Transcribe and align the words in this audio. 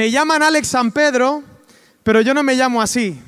Me 0.00 0.10
llaman 0.10 0.42
Alex 0.42 0.66
San 0.66 0.92
Pedro, 0.92 1.42
pero 2.02 2.22
yo 2.22 2.32
no 2.32 2.42
me 2.42 2.54
llamo 2.54 2.80
así. 2.80 3.20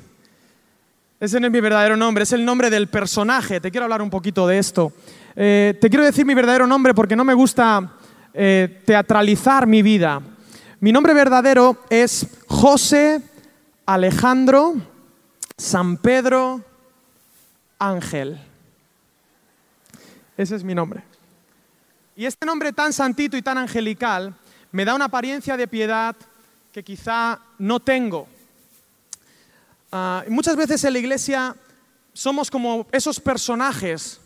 Ese 1.20 1.38
no 1.38 1.46
es 1.46 1.52
mi 1.52 1.60
verdadero 1.60 1.98
nombre, 1.98 2.22
es 2.22 2.32
el 2.32 2.46
nombre 2.46 2.70
del 2.70 2.88
personaje. 2.88 3.60
Te 3.60 3.70
quiero 3.70 3.84
hablar 3.84 4.00
un 4.00 4.08
poquito 4.08 4.46
de 4.46 4.56
esto. 4.56 4.90
Eh, 5.36 5.76
te 5.78 5.90
quiero 5.90 6.02
decir 6.02 6.24
mi 6.24 6.32
verdadero 6.32 6.66
nombre 6.66 6.94
porque 6.94 7.14
no 7.14 7.24
me 7.24 7.34
gusta 7.34 7.92
eh, 8.32 8.80
teatralizar 8.86 9.66
mi 9.66 9.82
vida. 9.82 10.22
Mi 10.80 10.92
nombre 10.92 11.12
verdadero 11.12 11.76
es 11.90 12.26
José 12.46 13.20
Alejandro 13.84 14.76
San 15.58 15.98
Pedro 15.98 16.62
Ángel. 17.78 18.40
Ese 20.38 20.56
es 20.56 20.64
mi 20.64 20.74
nombre. 20.74 21.02
Y 22.16 22.24
este 22.24 22.46
nombre 22.46 22.72
tan 22.72 22.94
santito 22.94 23.36
y 23.36 23.42
tan 23.42 23.58
angelical 23.58 24.34
me 24.70 24.86
da 24.86 24.94
una 24.94 25.04
apariencia 25.04 25.58
de 25.58 25.68
piedad 25.68 26.16
que 26.72 26.82
quizá 26.82 27.38
no 27.58 27.80
tengo. 27.80 28.26
Ah, 29.90 30.24
muchas 30.28 30.56
veces 30.56 30.82
en 30.84 30.94
la 30.94 30.98
iglesia 30.98 31.54
somos 32.14 32.50
como 32.50 32.86
esos 32.92 33.20
personajes, 33.20 34.20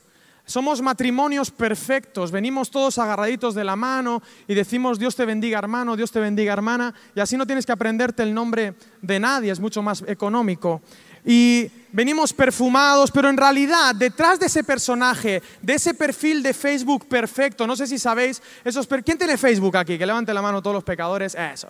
somos 0.44 0.80
matrimonios 0.80 1.50
perfectos, 1.50 2.30
venimos 2.30 2.70
todos 2.70 2.98
agarraditos 2.98 3.56
de 3.56 3.64
la 3.64 3.74
mano 3.74 4.22
y 4.46 4.54
decimos 4.54 5.00
Dios 5.00 5.16
te 5.16 5.24
bendiga 5.24 5.58
hermano, 5.58 5.96
Dios 5.96 6.12
te 6.12 6.20
bendiga 6.20 6.52
hermana, 6.52 6.94
y 7.16 7.20
así 7.20 7.36
no 7.36 7.46
tienes 7.46 7.66
que 7.66 7.72
aprenderte 7.72 8.22
el 8.22 8.32
nombre 8.32 8.74
de 9.02 9.18
nadie, 9.18 9.50
es 9.50 9.58
mucho 9.58 9.82
más 9.82 10.04
económico. 10.06 10.82
Y 11.26 11.70
venimos 11.92 12.32
perfumados, 12.32 13.10
pero 13.10 13.28
en 13.28 13.36
realidad 13.36 13.94
detrás 13.94 14.38
de 14.38 14.46
ese 14.46 14.62
personaje, 14.62 15.42
de 15.60 15.74
ese 15.74 15.92
perfil 15.92 16.42
de 16.42 16.54
Facebook 16.54 17.06
perfecto, 17.08 17.66
no 17.66 17.74
sé 17.74 17.86
si 17.86 17.98
sabéis, 17.98 18.40
esos 18.64 18.86
¿quién 19.04 19.18
tiene 19.18 19.36
Facebook 19.36 19.76
aquí? 19.76 19.98
Que 19.98 20.06
levante 20.06 20.32
la 20.32 20.40
mano 20.40 20.62
todos 20.62 20.74
los 20.74 20.84
pecadores, 20.84 21.34
eso. 21.34 21.68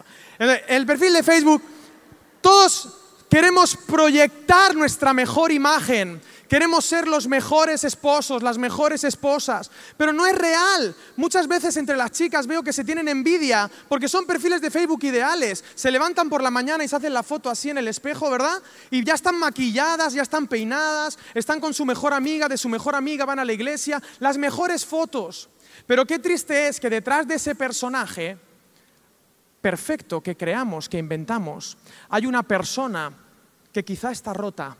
El 0.69 0.85
perfil 0.85 1.15
de 1.15 1.23
Facebook, 1.23 1.63
todos 2.41 3.07
Queremos 3.29 3.77
proyectar 3.77 4.75
nuestra 4.77 5.13
mejor 5.13 5.51
imagen. 5.51 6.21
Queremos 6.49 6.85
ser 6.85 7.09
los 7.09 7.27
mejores 7.27 7.83
esposos, 7.83 8.43
las 8.43 8.57
mejores 8.57 9.03
esposas, 9.05 9.71
pero 9.97 10.13
no 10.13 10.27
es 10.27 10.37
real. 10.37 10.95
Muchas 11.17 11.49
veces 11.49 11.77
entre 11.77 11.97
las 11.97 12.13
chicas 12.13 12.47
veo 12.47 12.63
que 12.63 12.73
se 12.73 12.85
tienen 12.85 13.09
envidia 13.09 13.71
porque 13.89 14.09
son 14.09 14.27
perfiles 14.27 14.61
de 14.61 14.71
Facebook 14.71 15.03
ideales. 15.05 15.65
Se 15.75 15.91
levantan 15.91 16.29
por 16.29 16.43
la 16.43 16.51
mañana 16.51 16.85
y 16.85 16.89
se 16.89 16.97
hacen 16.97 17.15
la 17.15 17.23
foto 17.23 17.51
así 17.51 17.71
en 17.71 17.79
el 17.79 17.89
espejo, 17.89 18.31
¿verdad? 18.31 18.63
Y 18.91 19.05
ya 19.05 19.15
están 19.15 19.39
maquilladas, 19.39 20.13
ya 20.13 20.23
están 20.23 20.47
peinadas, 20.47 21.19
están 21.35 21.61
con 21.61 21.75
su 21.75 21.85
mejor 21.85 22.15
amiga, 22.15 22.49
de 22.49 22.59
su 22.59 22.69
mejor 22.69 22.95
amiga 22.95 23.25
van 23.25 23.41
a 23.41 23.45
la 23.45 23.53
iglesia, 23.53 24.01
las 24.21 24.39
mejores 24.39 24.85
fotos. 24.85 25.49
Pero 25.87 26.07
qué 26.07 26.19
triste 26.19 26.69
es 26.69 26.79
que 26.79 26.91
detrás 26.91 27.27
de 27.27 27.35
ese 27.35 27.55
personaje 27.55 28.39
perfecto 29.61 30.21
que 30.21 30.37
creamos, 30.37 30.89
que 30.89 30.99
inventamos, 30.99 31.77
hay 32.09 32.27
una 32.27 32.45
persona 32.45 33.13
que 33.73 33.85
quizá 33.85 34.13
está 34.13 34.33
rota. 34.33 34.77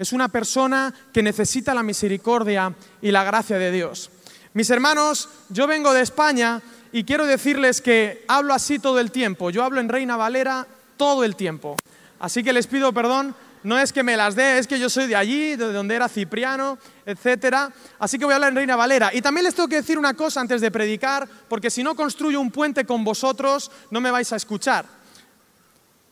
Es 0.00 0.14
una 0.14 0.28
persona 0.28 0.94
que 1.12 1.22
necesita 1.22 1.74
la 1.74 1.82
misericordia 1.82 2.74
y 3.02 3.10
la 3.10 3.22
gracia 3.22 3.58
de 3.58 3.70
Dios. 3.70 4.08
Mis 4.54 4.70
hermanos, 4.70 5.28
yo 5.50 5.66
vengo 5.66 5.92
de 5.92 6.00
España 6.00 6.62
y 6.90 7.04
quiero 7.04 7.26
decirles 7.26 7.82
que 7.82 8.24
hablo 8.26 8.54
así 8.54 8.78
todo 8.78 8.98
el 8.98 9.10
tiempo. 9.10 9.50
Yo 9.50 9.62
hablo 9.62 9.78
en 9.78 9.90
Reina 9.90 10.16
Valera 10.16 10.66
todo 10.96 11.22
el 11.22 11.36
tiempo. 11.36 11.76
Así 12.18 12.42
que 12.42 12.54
les 12.54 12.66
pido 12.66 12.94
perdón. 12.94 13.36
No 13.62 13.78
es 13.78 13.92
que 13.92 14.02
me 14.02 14.16
las 14.16 14.34
dé, 14.34 14.56
es 14.56 14.66
que 14.66 14.78
yo 14.78 14.88
soy 14.88 15.06
de 15.06 15.16
allí, 15.16 15.54
de 15.54 15.70
donde 15.70 15.96
era 15.96 16.08
Cipriano, 16.08 16.78
etc. 17.04 17.70
Así 17.98 18.18
que 18.18 18.24
voy 18.24 18.32
a 18.32 18.36
hablar 18.36 18.52
en 18.52 18.56
Reina 18.56 18.76
Valera. 18.76 19.10
Y 19.12 19.20
también 19.20 19.44
les 19.44 19.54
tengo 19.54 19.68
que 19.68 19.76
decir 19.76 19.98
una 19.98 20.14
cosa 20.14 20.40
antes 20.40 20.62
de 20.62 20.70
predicar, 20.70 21.28
porque 21.46 21.68
si 21.68 21.82
no 21.82 21.94
construyo 21.94 22.40
un 22.40 22.50
puente 22.50 22.86
con 22.86 23.04
vosotros, 23.04 23.70
no 23.90 24.00
me 24.00 24.10
vais 24.10 24.32
a 24.32 24.36
escuchar. 24.36 24.86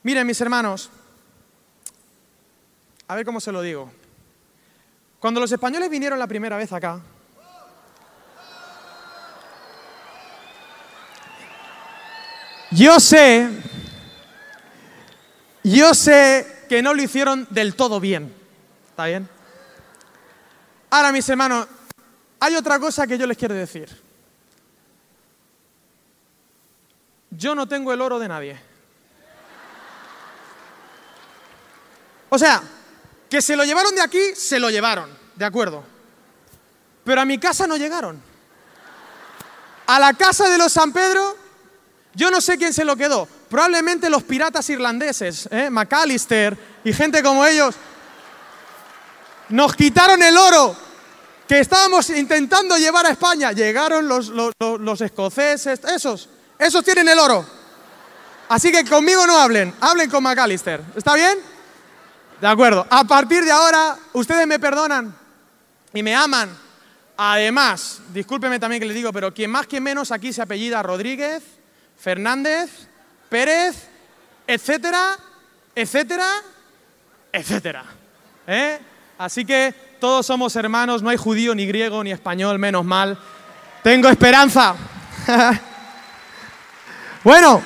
Miren, 0.03 0.27
mis 0.27 0.43
hermanos, 0.43 0.91
a 3.09 3.15
ver 3.15 3.25
cómo 3.25 3.41
se 3.41 3.51
lo 3.51 3.63
digo. 3.63 3.91
Cuando 5.19 5.41
los 5.41 5.51
españoles 5.51 5.91
vinieron 5.91 6.19
la 6.19 6.27
primera 6.27 6.59
vez 6.59 6.73
acá, 6.73 7.01
yo 12.71 13.01
sé, 13.01 13.49
yo 15.65 15.95
sé 15.95 16.67
que 16.69 16.83
no 16.83 16.93
lo 16.93 17.03
hicieron 17.03 17.47
del 17.51 17.75
todo 17.75 17.99
bien. 17.99 18.33
¿Está 18.91 19.07
bien? 19.07 19.29
Ahora, 20.91 21.11
mis 21.11 21.29
hermanos, 21.29 21.67
hay 22.41 22.55
otra 22.55 22.79
cosa 22.79 23.07
que 23.07 23.17
yo 23.17 23.27
les 23.27 23.39
quiero 23.39 23.55
decir. 23.55 23.89
Yo 27.31 27.55
no 27.55 27.67
tengo 27.67 27.93
el 27.93 28.01
oro 28.01 28.19
de 28.19 28.29
nadie. 28.29 28.61
O 32.31 32.39
sea, 32.39 32.63
que 33.29 33.43
se 33.43 33.57
lo 33.57 33.65
llevaron 33.65 33.95
de 33.95 34.03
aquí, 34.03 34.35
se 34.35 34.59
lo 34.59 34.71
llevaron, 34.71 35.11
de 35.35 35.45
acuerdo. 35.45 35.85
Pero 37.05 37.21
a 37.21 37.25
mi 37.25 37.39
casa 37.39 37.67
no 37.67 37.77
llegaron. 37.77 38.23
A 39.87 39.99
la 39.99 40.13
casa 40.15 40.49
de 40.51 40.59
los 40.59 40.73
San 40.73 40.93
Pedro, 40.93 41.37
yo 42.15 42.31
no 42.31 42.41
sé 42.41 42.59
quién 42.59 42.73
se 42.73 42.85
lo 42.85 42.97
quedó. 42.97 43.27
Probablemente 43.49 44.11
los 44.11 44.23
piratas 44.23 44.69
irlandeses, 44.69 45.49
¿eh? 45.51 45.71
McAllister 45.71 46.57
y 46.85 46.93
gente 46.93 47.23
como 47.23 47.47
ellos. 47.47 47.75
Nos 49.49 49.75
quitaron 49.75 50.23
el 50.23 50.37
oro 50.37 50.77
que 51.47 51.61
estábamos 51.61 52.11
intentando 52.11 52.77
llevar 52.77 53.07
a 53.07 53.11
España. 53.11 53.53
Llegaron 53.53 54.07
los, 54.07 54.29
los, 54.29 54.53
los 54.59 55.01
escoceses, 55.01 55.81
esos, 55.85 56.29
esos 56.59 56.85
tienen 56.85 57.09
el 57.09 57.19
oro. 57.19 57.47
Así 58.51 58.71
que 58.71 58.85
conmigo 58.85 59.27
no 59.27 59.39
hablen, 59.39 59.75
hablen 59.81 60.11
con 60.11 60.23
McAllister. 60.23 60.83
¿Está 60.97 61.15
bien? 61.15 61.39
De 62.41 62.47
acuerdo. 62.47 62.87
A 62.89 63.05
partir 63.05 63.45
de 63.45 63.51
ahora, 63.51 63.97
ustedes 64.13 64.47
me 64.47 64.59
perdonan 64.59 65.15
y 65.93 66.03
me 66.03 66.15
aman. 66.15 66.57
Además, 67.17 68.01
discúlpeme 68.13 68.61
también 68.61 68.81
que 68.81 68.87
les 68.87 68.95
digo, 68.95 69.13
pero 69.13 69.35
quien 69.35 69.51
más 69.51 69.67
que 69.67 69.81
menos 69.81 70.13
aquí 70.13 70.33
se 70.33 70.41
apellida 70.41 70.83
Rodríguez, 70.83 71.43
Fernández, 71.99 72.71
Pérez, 73.29 73.89
etcétera, 74.47 75.19
etcétera, 75.75 76.29
etcétera. 77.33 77.85
¿Eh? 78.47 78.79
Así 79.19 79.45
que 79.45 79.75
todos 79.99 80.25
somos 80.25 80.55
hermanos, 80.55 81.03
no 81.03 81.11
hay 81.11 81.17
judío, 81.17 81.57
ni 81.57 81.67
griego, 81.67 82.05
ni 82.05 82.13
español, 82.13 82.61
menos 82.61 82.85
mal. 82.85 83.19
Tengo 83.83 84.09
esperanza. 84.09 84.77
bueno, 87.25 87.61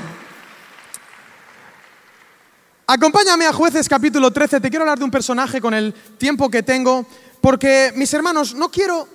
Acompáñame 2.87 3.47
a 3.47 3.53
jueces 3.53 3.89
capítulo 3.89 4.33
13. 4.33 4.61
Te 4.61 4.69
quiero 4.69 4.83
hablar 4.83 4.99
de 4.99 5.05
un 5.05 5.11
personaje 5.11 5.61
con 5.61 5.73
el 5.73 5.95
tiempo 6.19 6.51
que 6.51 6.65
tengo, 6.65 7.07
porque 7.41 7.93
mis 7.95 8.13
hermanos, 8.13 8.55
no 8.55 8.71
quiero... 8.71 9.09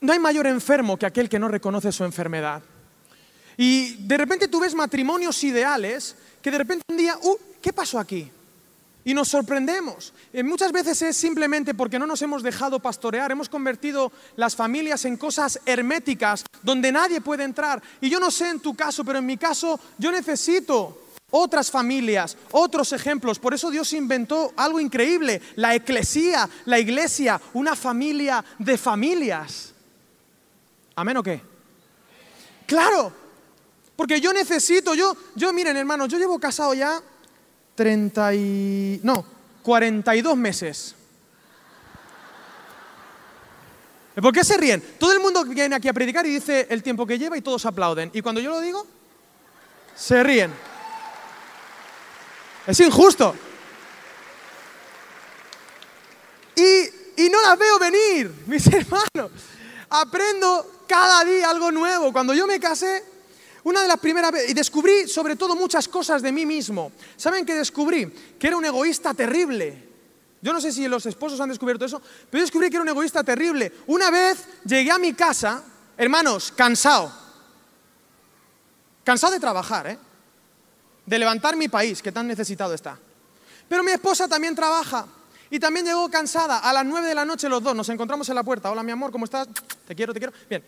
No 0.00 0.12
hay 0.12 0.18
mayor 0.18 0.46
enfermo 0.46 0.96
que 0.96 1.06
aquel 1.06 1.28
que 1.28 1.38
no 1.38 1.48
reconoce 1.48 1.90
su 1.90 2.04
enfermedad. 2.04 2.62
Y 3.56 3.94
de 4.06 4.16
repente 4.16 4.46
tú 4.46 4.60
ves 4.60 4.74
matrimonios 4.74 5.42
ideales 5.42 6.14
que 6.40 6.50
de 6.52 6.58
repente 6.58 6.84
un 6.88 6.96
día, 6.96 7.16
uh, 7.20 7.36
¿qué 7.60 7.72
pasó 7.72 7.98
aquí? 7.98 8.30
Y 9.04 9.14
nos 9.14 9.28
sorprendemos. 9.28 10.12
Y 10.32 10.42
muchas 10.44 10.70
veces 10.70 11.02
es 11.02 11.16
simplemente 11.16 11.74
porque 11.74 11.98
no 11.98 12.06
nos 12.06 12.22
hemos 12.22 12.44
dejado 12.44 12.78
pastorear, 12.78 13.32
hemos 13.32 13.48
convertido 13.48 14.12
las 14.36 14.54
familias 14.54 15.04
en 15.06 15.16
cosas 15.16 15.58
herméticas 15.66 16.44
donde 16.62 16.92
nadie 16.92 17.20
puede 17.20 17.42
entrar. 17.42 17.82
Y 18.00 18.10
yo 18.10 18.20
no 18.20 18.30
sé 18.30 18.50
en 18.50 18.60
tu 18.60 18.76
caso, 18.76 19.04
pero 19.04 19.18
en 19.18 19.26
mi 19.26 19.36
caso 19.36 19.80
yo 19.98 20.12
necesito 20.12 21.07
otras 21.30 21.70
familias, 21.70 22.36
otros 22.52 22.92
ejemplos. 22.92 23.38
Por 23.38 23.54
eso 23.54 23.70
Dios 23.70 23.92
inventó 23.92 24.52
algo 24.56 24.80
increíble, 24.80 25.40
la 25.56 25.74
eclesía, 25.74 26.48
la 26.64 26.78
iglesia, 26.78 27.40
una 27.54 27.76
familia 27.76 28.44
de 28.58 28.78
familias. 28.78 29.72
¿Amén 30.94 31.16
o 31.16 31.22
qué? 31.22 31.40
Claro, 32.66 33.12
porque 33.96 34.20
yo 34.20 34.32
necesito, 34.32 34.94
yo, 34.94 35.16
yo 35.34 35.52
miren 35.52 35.76
hermanos, 35.76 36.08
yo 36.08 36.18
llevo 36.18 36.38
casado 36.38 36.74
ya 36.74 37.00
30 37.74 38.34
y... 38.34 39.00
no, 39.02 39.24
42 39.62 40.36
meses. 40.36 40.94
¿Por 44.14 44.32
qué 44.32 44.42
se 44.42 44.56
ríen? 44.56 44.82
Todo 44.98 45.12
el 45.12 45.20
mundo 45.20 45.44
viene 45.44 45.76
aquí 45.76 45.86
a 45.86 45.92
predicar 45.92 46.26
y 46.26 46.30
dice 46.30 46.66
el 46.70 46.82
tiempo 46.82 47.06
que 47.06 47.18
lleva 47.18 47.36
y 47.36 47.42
todos 47.42 47.64
aplauden. 47.66 48.10
Y 48.12 48.20
cuando 48.20 48.40
yo 48.40 48.50
lo 48.50 48.60
digo, 48.60 48.84
se 49.94 50.22
ríen. 50.24 50.52
Es 52.68 52.78
injusto. 52.80 53.34
Y, 56.54 57.24
y 57.24 57.30
no 57.30 57.40
las 57.40 57.58
veo 57.58 57.78
venir, 57.78 58.30
mis 58.46 58.66
hermanos. 58.66 59.30
Aprendo 59.88 60.82
cada 60.86 61.24
día 61.24 61.48
algo 61.48 61.72
nuevo. 61.72 62.12
Cuando 62.12 62.34
yo 62.34 62.46
me 62.46 62.60
casé, 62.60 63.02
una 63.64 63.80
de 63.80 63.88
las 63.88 63.98
primeras 63.98 64.32
veces, 64.32 64.50
y 64.50 64.52
descubrí 64.52 65.08
sobre 65.08 65.34
todo 65.34 65.56
muchas 65.56 65.88
cosas 65.88 66.20
de 66.20 66.30
mí 66.30 66.44
mismo. 66.44 66.92
¿Saben 67.16 67.46
qué 67.46 67.54
descubrí? 67.54 68.12
Que 68.38 68.48
era 68.48 68.58
un 68.58 68.66
egoísta 68.66 69.14
terrible. 69.14 69.88
Yo 70.42 70.52
no 70.52 70.60
sé 70.60 70.70
si 70.70 70.86
los 70.88 71.06
esposos 71.06 71.40
han 71.40 71.48
descubierto 71.48 71.86
eso, 71.86 72.02
pero 72.30 72.40
yo 72.40 72.44
descubrí 72.44 72.68
que 72.68 72.76
era 72.76 72.82
un 72.82 72.88
egoísta 72.90 73.24
terrible. 73.24 73.72
Una 73.86 74.10
vez 74.10 74.44
llegué 74.66 74.90
a 74.90 74.98
mi 74.98 75.14
casa, 75.14 75.64
hermanos, 75.96 76.52
cansado. 76.52 77.10
Cansado 79.04 79.32
de 79.32 79.40
trabajar, 79.40 79.86
¿eh? 79.86 79.98
De 81.08 81.18
levantar 81.18 81.56
mi 81.56 81.68
país, 81.68 82.02
que 82.02 82.12
tan 82.12 82.26
necesitado 82.26 82.74
está. 82.74 82.98
Pero 83.66 83.82
mi 83.82 83.92
esposa 83.92 84.28
también 84.28 84.54
trabaja 84.54 85.06
y 85.48 85.58
también 85.58 85.86
llegó 85.86 86.10
cansada. 86.10 86.58
A 86.58 86.72
las 86.72 86.84
nueve 86.84 87.08
de 87.08 87.14
la 87.14 87.24
noche 87.24 87.48
los 87.48 87.62
dos 87.62 87.74
nos 87.74 87.88
encontramos 87.88 88.28
en 88.28 88.34
la 88.34 88.42
puerta. 88.42 88.70
Hola, 88.70 88.82
mi 88.82 88.92
amor, 88.92 89.10
¿cómo 89.10 89.24
estás? 89.24 89.48
Te 89.86 89.94
quiero, 89.94 90.12
te 90.12 90.20
quiero. 90.20 90.34
Bien. 90.50 90.62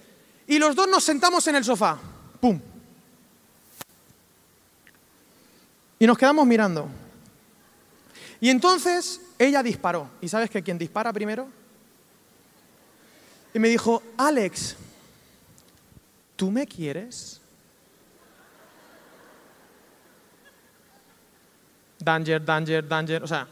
Y 0.47 0.59
los 0.59 0.75
dos 0.75 0.89
nos 0.89 1.05
sentamos 1.05 1.47
en 1.47 1.57
el 1.57 1.65
sofá. 1.65 1.99
¡Pum! 2.41 2.59
Y 5.99 6.07
nos 6.07 6.17
quedamos 6.17 6.47
mirando. 6.47 6.89
Y 8.41 8.49
entonces 8.49 9.21
ella 9.39 9.63
disparó. 9.63 10.09
¿Y 10.23 10.29
sabes 10.29 10.49
que 10.49 10.63
quién 10.63 10.79
dispara 10.79 11.13
primero? 11.13 11.49
Y 13.53 13.59
me 13.59 13.69
dijo, 13.69 14.03
Alex, 14.17 14.77
¿tú 16.37 16.51
me 16.51 16.67
quieres? 16.67 17.40
Danger, 22.01 22.45
danger, 22.45 22.89
danger. 22.89 23.23
O 23.23 23.27
sea, 23.27 23.47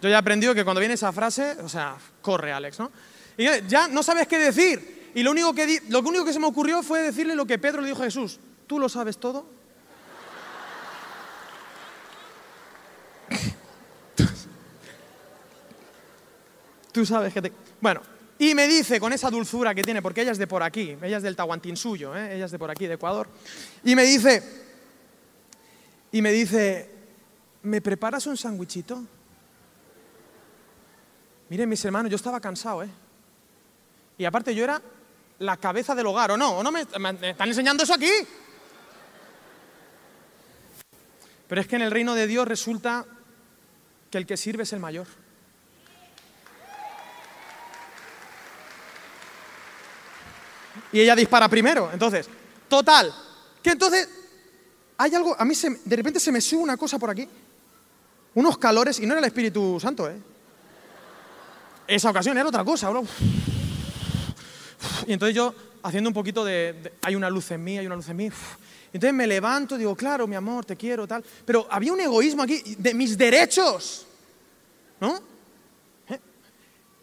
yo 0.00 0.08
ya 0.08 0.16
he 0.16 0.18
aprendido 0.18 0.54
que 0.54 0.64
cuando 0.64 0.80
viene 0.80 0.94
esa 0.94 1.12
frase, 1.12 1.56
o 1.62 1.68
sea, 1.68 1.96
corre 2.20 2.52
Alex, 2.52 2.78
¿no? 2.78 2.90
Y 3.36 3.46
ya 3.66 3.88
no 3.88 4.02
sabes 4.02 4.26
qué 4.28 4.38
decir. 4.38 5.10
Y 5.14 5.22
lo 5.22 5.30
único 5.30 5.54
que, 5.54 5.82
lo 5.88 6.00
único 6.00 6.24
que 6.24 6.32
se 6.32 6.38
me 6.38 6.46
ocurrió 6.46 6.82
fue 6.82 7.02
decirle 7.02 7.34
lo 7.34 7.46
que 7.46 7.58
Pedro 7.58 7.82
le 7.82 7.88
dijo 7.88 8.02
a 8.02 8.06
Jesús. 8.06 8.40
¿Tú 8.66 8.78
lo 8.78 8.88
sabes 8.88 9.18
todo? 9.18 9.46
Tú 16.92 17.04
sabes 17.06 17.32
que 17.32 17.42
te... 17.42 17.52
Bueno, 17.80 18.00
y 18.38 18.54
me 18.54 18.66
dice 18.66 18.98
con 18.98 19.12
esa 19.12 19.30
dulzura 19.30 19.74
que 19.74 19.82
tiene, 19.82 20.02
porque 20.02 20.22
ella 20.22 20.32
es 20.32 20.38
de 20.38 20.46
por 20.46 20.62
aquí, 20.62 20.96
ella 21.02 21.18
es 21.18 21.22
del 21.22 21.36
Tahuantinsuyo, 21.36 22.16
¿eh? 22.16 22.34
ella 22.36 22.46
es 22.46 22.50
de 22.50 22.58
por 22.58 22.70
aquí, 22.70 22.86
de 22.86 22.94
Ecuador, 22.94 23.28
y 23.84 23.94
me 23.94 24.02
dice, 24.04 24.61
y 26.12 26.20
me 26.20 26.30
dice, 26.30 26.90
¿me 27.62 27.80
preparas 27.80 28.26
un 28.26 28.36
sándwichito? 28.36 29.02
Miren, 31.48 31.68
mis 31.68 31.84
hermanos, 31.84 32.10
yo 32.10 32.16
estaba 32.16 32.38
cansado, 32.38 32.82
¿eh? 32.82 32.90
Y 34.18 34.24
aparte 34.26 34.54
yo 34.54 34.62
era 34.62 34.80
la 35.38 35.56
cabeza 35.56 35.94
del 35.94 36.06
hogar, 36.06 36.30
¿o 36.32 36.36
no? 36.36 36.58
¿O 36.58 36.62
no 36.62 36.70
me, 36.70 36.84
me 36.98 37.30
están 37.30 37.48
enseñando 37.48 37.82
eso 37.82 37.94
aquí? 37.94 38.10
Pero 41.48 41.60
es 41.60 41.66
que 41.66 41.76
en 41.76 41.82
el 41.82 41.90
reino 41.90 42.14
de 42.14 42.26
Dios 42.26 42.46
resulta 42.46 43.06
que 44.10 44.18
el 44.18 44.26
que 44.26 44.36
sirve 44.36 44.64
es 44.64 44.72
el 44.74 44.80
mayor. 44.80 45.06
Y 50.92 51.00
ella 51.00 51.16
dispara 51.16 51.48
primero. 51.48 51.90
Entonces, 51.92 52.28
total. 52.68 53.12
Que 53.62 53.70
entonces 53.70 54.08
hay 55.02 55.12
algo, 55.16 55.34
a 55.36 55.44
mí 55.44 55.52
de 55.84 55.96
repente 55.96 56.20
se 56.20 56.30
me 56.30 56.40
sube 56.40 56.62
una 56.62 56.76
cosa 56.76 56.96
por 56.96 57.10
aquí, 57.10 57.28
unos 58.34 58.56
calores, 58.56 59.00
y 59.00 59.06
no 59.06 59.14
era 59.14 59.18
el 59.18 59.24
Espíritu 59.24 59.80
Santo, 59.80 60.08
¿eh? 60.08 60.16
Esa 61.88 62.10
ocasión 62.10 62.38
era 62.38 62.48
otra 62.48 62.64
cosa, 62.64 62.88
bro. 62.88 63.04
Y 65.08 65.12
entonces 65.12 65.34
yo, 65.34 65.52
haciendo 65.82 66.08
un 66.08 66.14
poquito 66.14 66.44
de, 66.44 66.92
hay 67.02 67.16
una 67.16 67.28
luz 67.28 67.50
en 67.50 67.64
mí, 67.64 67.78
hay 67.78 67.86
una 67.86 67.96
luz 67.96 68.08
en 68.10 68.16
mí. 68.16 68.30
Entonces 68.92 69.12
me 69.12 69.26
levanto, 69.26 69.76
digo, 69.76 69.96
claro, 69.96 70.28
mi 70.28 70.36
amor, 70.36 70.64
te 70.64 70.76
quiero, 70.76 71.08
tal. 71.08 71.24
Pero 71.44 71.66
había 71.68 71.92
un 71.92 72.00
egoísmo 72.00 72.44
aquí 72.44 72.62
de 72.78 72.94
mis 72.94 73.18
derechos, 73.18 74.06
¿no? 75.00 75.16
¿Eh? 76.08 76.20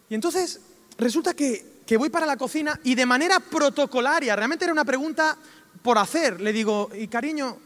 Y 0.08 0.14
entonces 0.14 0.58
resulta 0.96 1.34
que, 1.34 1.82
que 1.86 1.98
voy 1.98 2.08
para 2.08 2.24
la 2.24 2.38
cocina 2.38 2.80
y 2.82 2.94
de 2.94 3.04
manera 3.04 3.40
protocolaria, 3.40 4.34
realmente 4.34 4.64
era 4.64 4.72
una 4.72 4.86
pregunta 4.86 5.36
por 5.82 5.98
hacer, 5.98 6.40
le 6.40 6.52
digo, 6.54 6.90
y 6.94 7.06
cariño, 7.06 7.58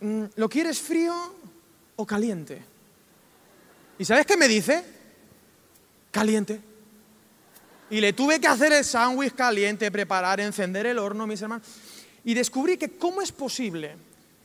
¿lo 0.00 0.48
quieres 0.48 0.80
frío 0.80 1.14
o 1.96 2.06
caliente? 2.06 2.62
¿Y 3.98 4.04
sabes 4.04 4.26
qué 4.26 4.36
me 4.36 4.48
dice? 4.48 4.84
Caliente. 6.10 6.60
Y 7.88 8.00
le 8.00 8.12
tuve 8.12 8.40
que 8.40 8.48
hacer 8.48 8.72
el 8.72 8.84
sándwich 8.84 9.34
caliente, 9.34 9.90
preparar, 9.90 10.40
encender 10.40 10.86
el 10.86 10.98
horno, 10.98 11.26
mis 11.26 11.40
hermanos. 11.40 11.66
Y 12.24 12.34
descubrí 12.34 12.76
que 12.76 12.98
cómo 12.98 13.22
es 13.22 13.30
posible 13.30 13.96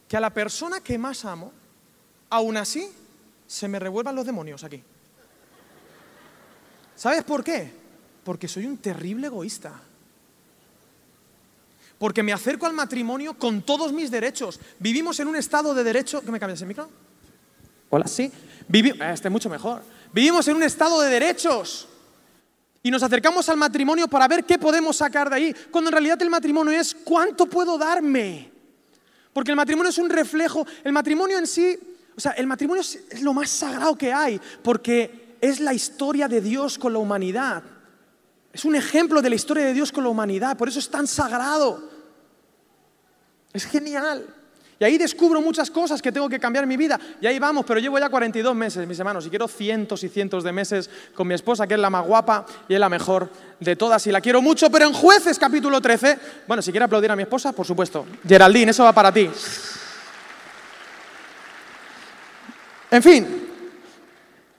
que 0.07 0.17
a 0.17 0.19
la 0.19 0.29
persona 0.29 0.81
que 0.81 0.97
más 0.97 1.25
amo, 1.25 1.51
aún 2.29 2.57
así, 2.57 2.87
se 3.47 3.67
me 3.67 3.79
revuelvan 3.79 4.15
los 4.15 4.25
demonios 4.25 4.63
aquí. 4.63 4.81
¿Sabes 6.95 7.23
por 7.23 7.43
qué? 7.43 7.71
Porque 8.23 8.47
soy 8.47 8.65
un 8.65 8.77
terrible 8.77 9.27
egoísta 9.27 9.81
porque 12.01 12.23
me 12.23 12.33
acerco 12.33 12.65
al 12.65 12.73
matrimonio 12.73 13.35
con 13.35 13.61
todos 13.61 13.93
mis 13.93 14.09
derechos. 14.09 14.59
Vivimos 14.79 15.19
en 15.19 15.27
un 15.27 15.35
estado 15.35 15.75
de 15.75 15.83
derecho. 15.83 16.19
¿Qué 16.21 16.31
me 16.31 16.39
cambias 16.39 16.59
el 16.63 16.67
micro? 16.67 16.89
Hola, 17.91 18.07
sí. 18.07 18.31
Vivi 18.67 18.91
este 18.99 19.29
mucho 19.29 19.51
mejor. 19.51 19.83
Vivimos 20.11 20.47
en 20.47 20.55
un 20.55 20.63
estado 20.63 20.99
de 20.99 21.11
derechos. 21.11 21.87
Y 22.81 22.89
nos 22.89 23.03
acercamos 23.03 23.47
al 23.49 23.57
matrimonio 23.57 24.07
para 24.07 24.27
ver 24.27 24.45
qué 24.45 24.57
podemos 24.57 24.97
sacar 24.97 25.29
de 25.29 25.35
ahí, 25.35 25.55
cuando 25.69 25.89
en 25.89 25.91
realidad 25.91 26.19
el 26.23 26.31
matrimonio 26.31 26.73
es 26.73 26.95
cuánto 26.95 27.45
puedo 27.45 27.77
darme. 27.77 28.51
Porque 29.31 29.51
el 29.51 29.57
matrimonio 29.57 29.91
es 29.91 29.99
un 29.99 30.09
reflejo, 30.09 30.65
el 30.83 30.93
matrimonio 30.93 31.37
en 31.37 31.45
sí, 31.45 31.77
o 32.17 32.19
sea, 32.19 32.31
el 32.31 32.47
matrimonio 32.47 32.81
es 32.81 33.21
lo 33.21 33.35
más 33.35 33.51
sagrado 33.51 33.95
que 33.95 34.11
hay, 34.11 34.41
porque 34.63 35.35
es 35.39 35.59
la 35.59 35.75
historia 35.75 36.27
de 36.27 36.41
Dios 36.41 36.79
con 36.79 36.93
la 36.93 36.97
humanidad. 36.97 37.61
Es 38.51 38.65
un 38.65 38.75
ejemplo 38.75 39.21
de 39.21 39.29
la 39.29 39.35
historia 39.35 39.65
de 39.65 39.73
Dios 39.75 39.91
con 39.91 40.03
la 40.03 40.09
humanidad, 40.09 40.57
por 40.57 40.67
eso 40.67 40.79
es 40.79 40.89
tan 40.89 41.05
sagrado. 41.05 41.90
Es 43.53 43.65
genial. 43.65 44.25
Y 44.81 44.83
ahí 44.83 44.97
descubro 44.97 45.39
muchas 45.41 45.69
cosas 45.69 46.01
que 46.01 46.11
tengo 46.11 46.27
que 46.27 46.39
cambiar 46.39 46.63
en 46.63 46.69
mi 46.69 46.75
vida. 46.75 46.99
Y 47.21 47.27
ahí 47.27 47.37
vamos, 47.37 47.65
pero 47.67 47.79
llevo 47.79 47.99
ya 47.99 48.09
42 48.09 48.55
meses, 48.55 48.87
mis 48.87 48.97
hermanos, 48.97 49.23
y 49.27 49.29
quiero 49.29 49.47
cientos 49.47 50.03
y 50.03 50.09
cientos 50.09 50.43
de 50.43 50.51
meses 50.51 50.89
con 51.13 51.27
mi 51.27 51.35
esposa, 51.35 51.67
que 51.67 51.75
es 51.75 51.79
la 51.79 51.91
más 51.91 52.03
guapa 52.03 52.47
y 52.67 52.73
es 52.73 52.79
la 52.79 52.89
mejor 52.89 53.29
de 53.59 53.75
todas. 53.75 54.07
Y 54.07 54.11
la 54.11 54.21
quiero 54.21 54.41
mucho, 54.41 54.71
pero 54.71 54.87
en 54.87 54.93
jueces 54.93 55.37
capítulo 55.37 55.79
13, 55.79 56.17
bueno, 56.47 56.63
si 56.63 56.71
quiere 56.71 56.85
aplaudir 56.85 57.11
a 57.11 57.15
mi 57.15 57.21
esposa, 57.21 57.51
por 57.51 57.67
supuesto. 57.67 58.07
Geraldine, 58.27 58.71
eso 58.71 58.83
va 58.83 58.91
para 58.91 59.11
ti. 59.11 59.29
En 62.89 63.03
fin, 63.03 63.49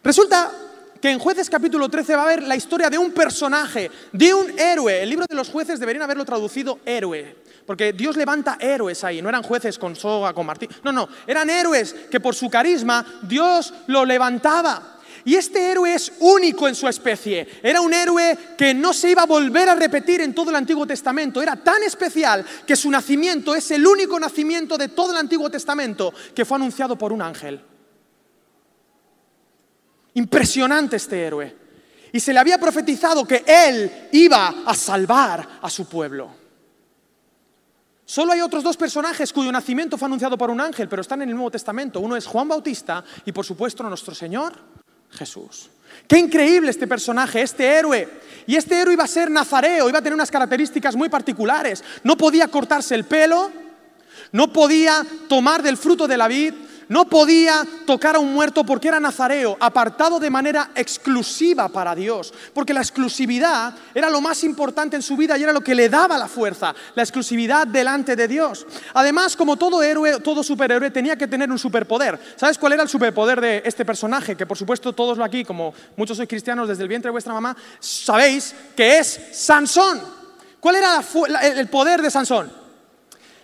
resulta 0.04 0.61
que 1.02 1.10
en 1.10 1.18
jueces 1.18 1.50
capítulo 1.50 1.88
13 1.88 2.14
va 2.14 2.22
a 2.22 2.24
haber 2.26 2.44
la 2.44 2.54
historia 2.54 2.88
de 2.88 2.96
un 2.96 3.10
personaje, 3.10 3.90
de 4.12 4.32
un 4.32 4.56
héroe. 4.56 5.02
El 5.02 5.10
libro 5.10 5.26
de 5.28 5.34
los 5.34 5.50
jueces 5.50 5.80
deberían 5.80 6.04
haberlo 6.04 6.24
traducido 6.24 6.78
héroe. 6.86 7.36
Porque 7.66 7.92
Dios 7.92 8.16
levanta 8.16 8.56
héroes 8.60 9.02
ahí, 9.02 9.20
no 9.20 9.28
eran 9.28 9.42
jueces 9.42 9.80
con 9.80 9.96
soga, 9.96 10.32
con 10.32 10.46
martillo. 10.46 10.72
No, 10.84 10.92
no, 10.92 11.08
eran 11.26 11.50
héroes 11.50 11.92
que 12.08 12.20
por 12.20 12.36
su 12.36 12.48
carisma 12.48 13.04
Dios 13.22 13.74
lo 13.88 14.04
levantaba. 14.04 15.00
Y 15.24 15.34
este 15.34 15.72
héroe 15.72 15.92
es 15.92 16.12
único 16.20 16.68
en 16.68 16.76
su 16.76 16.86
especie. 16.86 17.48
Era 17.64 17.80
un 17.80 17.92
héroe 17.92 18.38
que 18.56 18.72
no 18.72 18.92
se 18.92 19.10
iba 19.10 19.22
a 19.22 19.26
volver 19.26 19.68
a 19.68 19.74
repetir 19.74 20.20
en 20.20 20.32
todo 20.32 20.50
el 20.50 20.56
Antiguo 20.56 20.86
Testamento. 20.86 21.42
Era 21.42 21.56
tan 21.56 21.82
especial 21.82 22.46
que 22.64 22.76
su 22.76 22.88
nacimiento 22.88 23.56
es 23.56 23.72
el 23.72 23.84
único 23.84 24.20
nacimiento 24.20 24.78
de 24.78 24.88
todo 24.88 25.10
el 25.10 25.18
Antiguo 25.18 25.50
Testamento 25.50 26.14
que 26.32 26.44
fue 26.44 26.58
anunciado 26.58 26.96
por 26.96 27.12
un 27.12 27.22
ángel. 27.22 27.60
Impresionante 30.14 30.96
este 30.96 31.22
héroe. 31.22 31.56
Y 32.12 32.20
se 32.20 32.32
le 32.32 32.38
había 32.38 32.58
profetizado 32.58 33.26
que 33.26 33.42
él 33.46 34.08
iba 34.12 34.62
a 34.66 34.74
salvar 34.74 35.60
a 35.62 35.70
su 35.70 35.86
pueblo. 35.86 36.42
Solo 38.04 38.32
hay 38.32 38.42
otros 38.42 38.62
dos 38.62 38.76
personajes 38.76 39.32
cuyo 39.32 39.50
nacimiento 39.50 39.96
fue 39.96 40.06
anunciado 40.06 40.36
por 40.36 40.50
un 40.50 40.60
ángel, 40.60 40.88
pero 40.88 41.00
están 41.00 41.22
en 41.22 41.30
el 41.30 41.34
Nuevo 41.34 41.50
Testamento. 41.50 42.00
Uno 42.00 42.14
es 42.14 42.26
Juan 42.26 42.48
Bautista 42.48 43.02
y 43.24 43.32
por 43.32 43.46
supuesto 43.46 43.82
nuestro 43.84 44.14
Señor 44.14 44.52
Jesús. 45.10 45.70
Qué 46.06 46.18
increíble 46.18 46.70
este 46.70 46.86
personaje, 46.86 47.40
este 47.40 47.64
héroe. 47.64 48.08
Y 48.46 48.56
este 48.56 48.78
héroe 48.78 48.94
iba 48.94 49.04
a 49.04 49.08
ser 49.08 49.30
nazareo, 49.30 49.88
iba 49.88 49.98
a 49.98 50.02
tener 50.02 50.14
unas 50.14 50.30
características 50.30 50.96
muy 50.96 51.08
particulares. 51.08 51.82
No 52.02 52.16
podía 52.16 52.48
cortarse 52.48 52.94
el 52.94 53.04
pelo, 53.04 53.50
no 54.32 54.52
podía 54.52 55.06
tomar 55.28 55.62
del 55.62 55.76
fruto 55.76 56.06
de 56.06 56.16
la 56.16 56.28
vid, 56.28 56.54
no 56.92 57.06
podía 57.06 57.66
tocar 57.86 58.16
a 58.16 58.18
un 58.18 58.34
muerto 58.34 58.64
porque 58.64 58.88
era 58.88 59.00
nazareo, 59.00 59.56
apartado 59.58 60.20
de 60.20 60.28
manera 60.28 60.72
exclusiva 60.74 61.70
para 61.70 61.94
Dios, 61.94 62.34
porque 62.52 62.74
la 62.74 62.82
exclusividad 62.82 63.74
era 63.94 64.10
lo 64.10 64.20
más 64.20 64.44
importante 64.44 64.94
en 64.94 65.00
su 65.00 65.16
vida 65.16 65.38
y 65.38 65.42
era 65.42 65.54
lo 65.54 65.62
que 65.62 65.74
le 65.74 65.88
daba 65.88 66.18
la 66.18 66.28
fuerza, 66.28 66.74
la 66.94 67.02
exclusividad 67.02 67.66
delante 67.66 68.14
de 68.14 68.28
Dios. 68.28 68.66
Además, 68.92 69.36
como 69.36 69.56
todo 69.56 69.82
héroe, 69.82 70.20
todo 70.20 70.42
superhéroe 70.42 70.90
tenía 70.90 71.16
que 71.16 71.26
tener 71.26 71.50
un 71.50 71.58
superpoder. 71.58 72.20
¿Sabes 72.36 72.58
cuál 72.58 72.74
era 72.74 72.82
el 72.82 72.90
superpoder 72.90 73.40
de 73.40 73.62
este 73.64 73.86
personaje? 73.86 74.36
Que 74.36 74.44
por 74.44 74.58
supuesto 74.58 74.92
todos 74.92 75.18
aquí, 75.18 75.46
como 75.46 75.72
muchos 75.96 76.18
sois 76.18 76.28
cristianos 76.28 76.68
desde 76.68 76.82
el 76.82 76.90
vientre 76.90 77.08
de 77.08 77.12
vuestra 77.12 77.32
mamá, 77.32 77.56
sabéis 77.80 78.54
que 78.76 78.98
es 78.98 79.18
Sansón. 79.32 79.98
¿Cuál 80.60 80.76
era 80.76 81.02
el 81.56 81.68
poder 81.70 82.02
de 82.02 82.10
Sansón? 82.10 82.61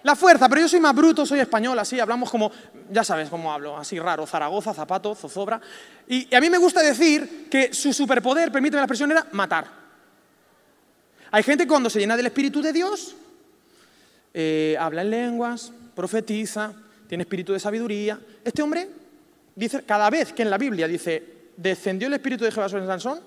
La 0.09 0.17
fuerza, 0.17 0.49
pero 0.49 0.63
yo 0.63 0.69
soy 0.71 0.81
más 0.81 0.95
bruto, 0.95 1.27
soy 1.27 1.39
español, 1.41 1.79
así, 1.79 2.01
hablamos 2.01 2.31
como, 2.31 2.51
ya 2.91 3.05
sabes 3.05 3.29
cómo 3.29 3.53
hablo, 3.53 3.77
así 3.77 4.01
raro, 4.01 4.27
Zaragoza, 4.27 4.73
Zapato, 4.73 5.15
Zozobra. 5.15 5.61
Y, 6.09 6.35
a 6.35 6.41
mí 6.41 6.49
me 6.49 6.57
gusta 6.57 6.83
decir 6.83 7.47
que 7.51 7.75
su 7.75 7.93
superpoder, 7.93 8.51
permíteme 8.51 8.79
la 8.79 8.85
expresión, 8.85 9.13
era 9.13 9.27
matar. 9.33 9.67
Hay 11.31 11.43
gente 11.43 11.65
que 11.65 11.69
cuando 11.69 11.91
se 11.91 11.99
llena 11.99 12.17
del 12.17 12.25
Espíritu 12.25 12.63
de 12.63 12.73
Dios, 12.73 13.17
eh, 14.33 14.79
habla 14.81 15.03
en 15.03 15.11
lenguas, 15.11 15.73
profetiza, 15.95 16.73
tiene 17.07 17.25
espíritu 17.25 17.53
de 17.53 17.61
sabiduría. 17.61 18.19
Este 18.43 18.63
hombre 18.63 18.89
dice, 19.55 19.83
cada 19.83 20.09
vez 20.09 20.33
que 20.33 20.41
en 20.41 20.49
la 20.49 20.57
Biblia 20.57 20.89
dice, 20.89 21.51
descendió 21.55 22.09
el 22.09 22.15
espíritu 22.15 22.47
de 22.47 22.51
Jehová 22.51 22.71
sobre 22.71 22.87
Sansón, 22.87 23.21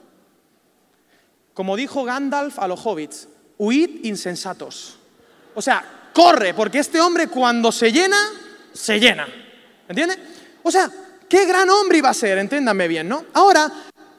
como 1.53 1.75
dijo 1.75 2.03
Gandalf 2.03 2.57
a 2.57 2.67
los 2.67 2.83
hobbits, 2.83 3.29
huid 3.59 4.03
insensatos. 4.03 4.97
O 5.53 5.61
sea, 5.61 5.99
corre, 6.13 6.53
porque 6.53 6.79
este 6.79 6.99
hombre 6.99 7.27
cuando 7.27 7.71
se 7.71 7.91
llena, 7.91 8.17
se 8.73 8.99
llena. 8.99 9.27
¿Entiendes? 9.87 10.17
O 10.63 10.71
sea, 10.71 10.89
qué 11.27 11.45
gran 11.45 11.69
hombre 11.69 11.97
iba 11.97 12.09
a 12.09 12.13
ser, 12.13 12.37
entiéndanme 12.37 12.87
bien, 12.87 13.07
¿no? 13.07 13.25
Ahora, 13.33 13.71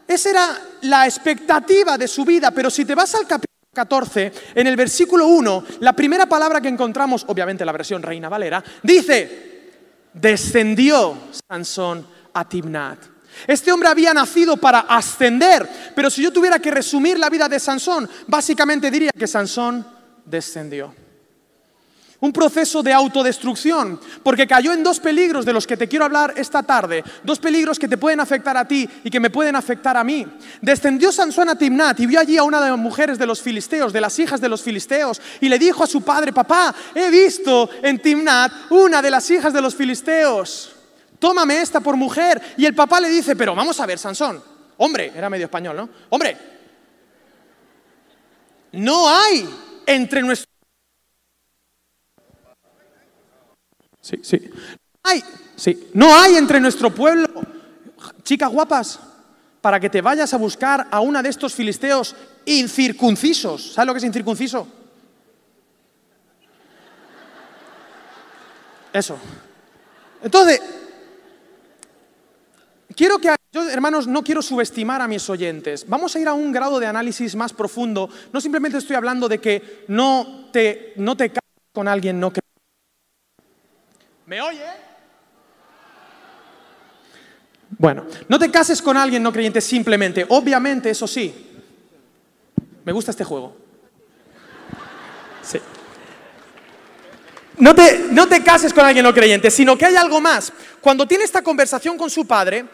esa 0.06 0.30
era 0.30 0.60
la 0.82 1.06
expectativa 1.06 1.96
de 1.96 2.08
su 2.08 2.24
vida, 2.24 2.50
pero 2.50 2.70
si 2.70 2.84
te 2.84 2.94
vas 2.94 3.14
al 3.14 3.26
capítulo 3.26 3.52
14, 3.72 4.32
en 4.54 4.66
el 4.66 4.76
versículo 4.76 5.26
1, 5.26 5.64
la 5.80 5.94
primera 5.94 6.26
palabra 6.26 6.60
que 6.60 6.68
encontramos, 6.68 7.24
obviamente 7.28 7.64
la 7.64 7.72
versión 7.72 8.02
Reina 8.02 8.28
Valera, 8.28 8.62
dice, 8.82 9.70
descendió 10.12 11.16
Sansón 11.48 12.06
a 12.34 12.48
Timnat. 12.48 12.98
Este 13.46 13.72
hombre 13.72 13.88
había 13.88 14.12
nacido 14.12 14.58
para 14.58 14.80
ascender, 14.80 15.66
pero 15.94 16.10
si 16.10 16.22
yo 16.22 16.32
tuviera 16.32 16.58
que 16.58 16.70
resumir 16.70 17.18
la 17.18 17.30
vida 17.30 17.48
de 17.48 17.58
Sansón, 17.58 18.08
básicamente 18.26 18.90
diría 18.90 19.10
que 19.16 19.26
Sansón 19.26 19.86
descendió 20.26 21.01
un 22.22 22.32
proceso 22.32 22.84
de 22.84 22.92
autodestrucción, 22.92 23.98
porque 24.22 24.46
cayó 24.46 24.72
en 24.72 24.84
dos 24.84 25.00
peligros 25.00 25.44
de 25.44 25.52
los 25.52 25.66
que 25.66 25.76
te 25.76 25.88
quiero 25.88 26.04
hablar 26.04 26.32
esta 26.36 26.62
tarde, 26.62 27.02
dos 27.24 27.40
peligros 27.40 27.80
que 27.80 27.88
te 27.88 27.96
pueden 27.96 28.20
afectar 28.20 28.56
a 28.56 28.66
ti 28.66 28.88
y 29.02 29.10
que 29.10 29.18
me 29.18 29.28
pueden 29.28 29.56
afectar 29.56 29.96
a 29.96 30.04
mí. 30.04 30.24
Descendió 30.60 31.10
Sansón 31.10 31.48
a 31.48 31.58
Timnat 31.58 31.98
y 31.98 32.06
vio 32.06 32.20
allí 32.20 32.38
a 32.38 32.44
una 32.44 32.60
de 32.60 32.70
las 32.70 32.78
mujeres 32.78 33.18
de 33.18 33.26
los 33.26 33.42
filisteos, 33.42 33.92
de 33.92 34.00
las 34.00 34.16
hijas 34.20 34.40
de 34.40 34.48
los 34.48 34.62
filisteos, 34.62 35.20
y 35.40 35.48
le 35.48 35.58
dijo 35.58 35.82
a 35.82 35.88
su 35.88 36.02
padre, 36.02 36.32
papá, 36.32 36.72
he 36.94 37.10
visto 37.10 37.68
en 37.82 38.00
Timnat 38.00 38.52
una 38.70 39.02
de 39.02 39.10
las 39.10 39.28
hijas 39.28 39.52
de 39.52 39.60
los 39.60 39.74
filisteos, 39.74 40.76
tómame 41.18 41.60
esta 41.60 41.80
por 41.80 41.96
mujer. 41.96 42.40
Y 42.56 42.66
el 42.66 42.74
papá 42.74 43.00
le 43.00 43.08
dice, 43.08 43.34
pero 43.34 43.52
vamos 43.56 43.80
a 43.80 43.86
ver, 43.86 43.98
Sansón, 43.98 44.40
hombre, 44.76 45.10
era 45.12 45.28
medio 45.28 45.46
español, 45.46 45.76
¿no? 45.76 45.88
Hombre, 46.10 46.36
no 48.70 49.08
hay 49.08 49.48
entre 49.86 50.22
nuestros 50.22 50.51
Sí, 54.02 54.18
sí. 54.22 54.50
Hay, 55.04 55.22
sí. 55.56 55.88
No 55.94 56.14
hay 56.14 56.34
entre 56.34 56.60
nuestro 56.60 56.94
pueblo 56.94 57.28
chicas 58.22 58.50
guapas 58.50 59.00
para 59.60 59.78
que 59.78 59.88
te 59.88 60.02
vayas 60.02 60.34
a 60.34 60.36
buscar 60.36 60.88
a 60.90 61.00
una 61.00 61.22
de 61.22 61.28
estos 61.28 61.54
filisteos 61.54 62.16
incircuncisos. 62.44 63.72
¿Sabes 63.72 63.86
lo 63.86 63.94
que 63.94 63.98
es 63.98 64.04
incircunciso? 64.04 64.66
Eso. 68.92 69.16
Entonces, 70.22 70.60
quiero 72.94 73.18
que, 73.18 73.34
yo, 73.52 73.68
hermanos, 73.68 74.06
no 74.06 74.22
quiero 74.22 74.42
subestimar 74.42 75.00
a 75.00 75.08
mis 75.08 75.30
oyentes. 75.30 75.86
Vamos 75.88 76.14
a 76.14 76.20
ir 76.20 76.28
a 76.28 76.32
un 76.32 76.52
grado 76.52 76.78
de 76.80 76.86
análisis 76.86 77.34
más 77.36 77.52
profundo. 77.52 78.10
No 78.32 78.40
simplemente 78.40 78.78
estoy 78.78 78.96
hablando 78.96 79.28
de 79.28 79.38
que 79.38 79.84
no 79.88 80.50
te, 80.52 80.92
no 80.96 81.16
te 81.16 81.30
cases 81.30 81.42
con 81.72 81.88
alguien 81.88 82.18
no 82.18 82.30
creyente. 82.30 82.51
¿Me 84.32 84.40
oye? 84.40 84.64
Bueno, 87.68 88.06
no 88.28 88.38
te 88.38 88.50
cases 88.50 88.80
con 88.80 88.96
alguien 88.96 89.22
no 89.22 89.30
creyente 89.30 89.60
simplemente. 89.60 90.24
Obviamente, 90.26 90.88
eso 90.88 91.06
sí. 91.06 91.50
Me 92.82 92.92
gusta 92.92 93.10
este 93.10 93.24
juego. 93.24 93.54
Sí. 95.42 95.58
No 97.58 97.74
te, 97.74 98.06
no 98.10 98.26
te 98.26 98.42
cases 98.42 98.72
con 98.72 98.86
alguien 98.86 99.04
no 99.04 99.12
creyente, 99.12 99.50
sino 99.50 99.76
que 99.76 99.84
hay 99.84 99.96
algo 99.96 100.18
más. 100.18 100.50
Cuando 100.80 101.06
tiene 101.06 101.24
esta 101.24 101.42
conversación 101.42 101.98
con 101.98 102.08
su 102.08 102.26
padre, 102.26 102.64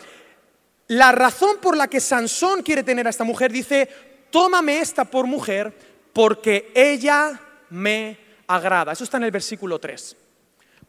la 0.86 1.10
razón 1.10 1.56
por 1.60 1.76
la 1.76 1.88
que 1.88 1.98
Sansón 1.98 2.62
quiere 2.62 2.84
tener 2.84 3.08
a 3.08 3.10
esta 3.10 3.24
mujer 3.24 3.50
dice, 3.50 3.88
tómame 4.30 4.78
esta 4.78 5.04
por 5.04 5.26
mujer 5.26 5.76
porque 6.12 6.70
ella 6.72 7.40
me 7.70 8.16
agrada. 8.46 8.92
Eso 8.92 9.02
está 9.02 9.16
en 9.16 9.24
el 9.24 9.32
versículo 9.32 9.80
3 9.80 10.27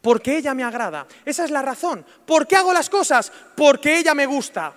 porque 0.02 0.38
ella 0.38 0.54
me 0.54 0.64
agrada. 0.64 1.08
Esa 1.26 1.46
es 1.46 1.52
la 1.52 1.62
razón. 1.62 2.06
¿Por 2.26 2.48
qué 2.48 2.56
hago 2.56 2.74
las 2.74 2.90
cosas? 2.90 3.32
Porque 3.56 3.98
ella 3.98 4.14
me 4.14 4.26
gusta. 4.26 4.74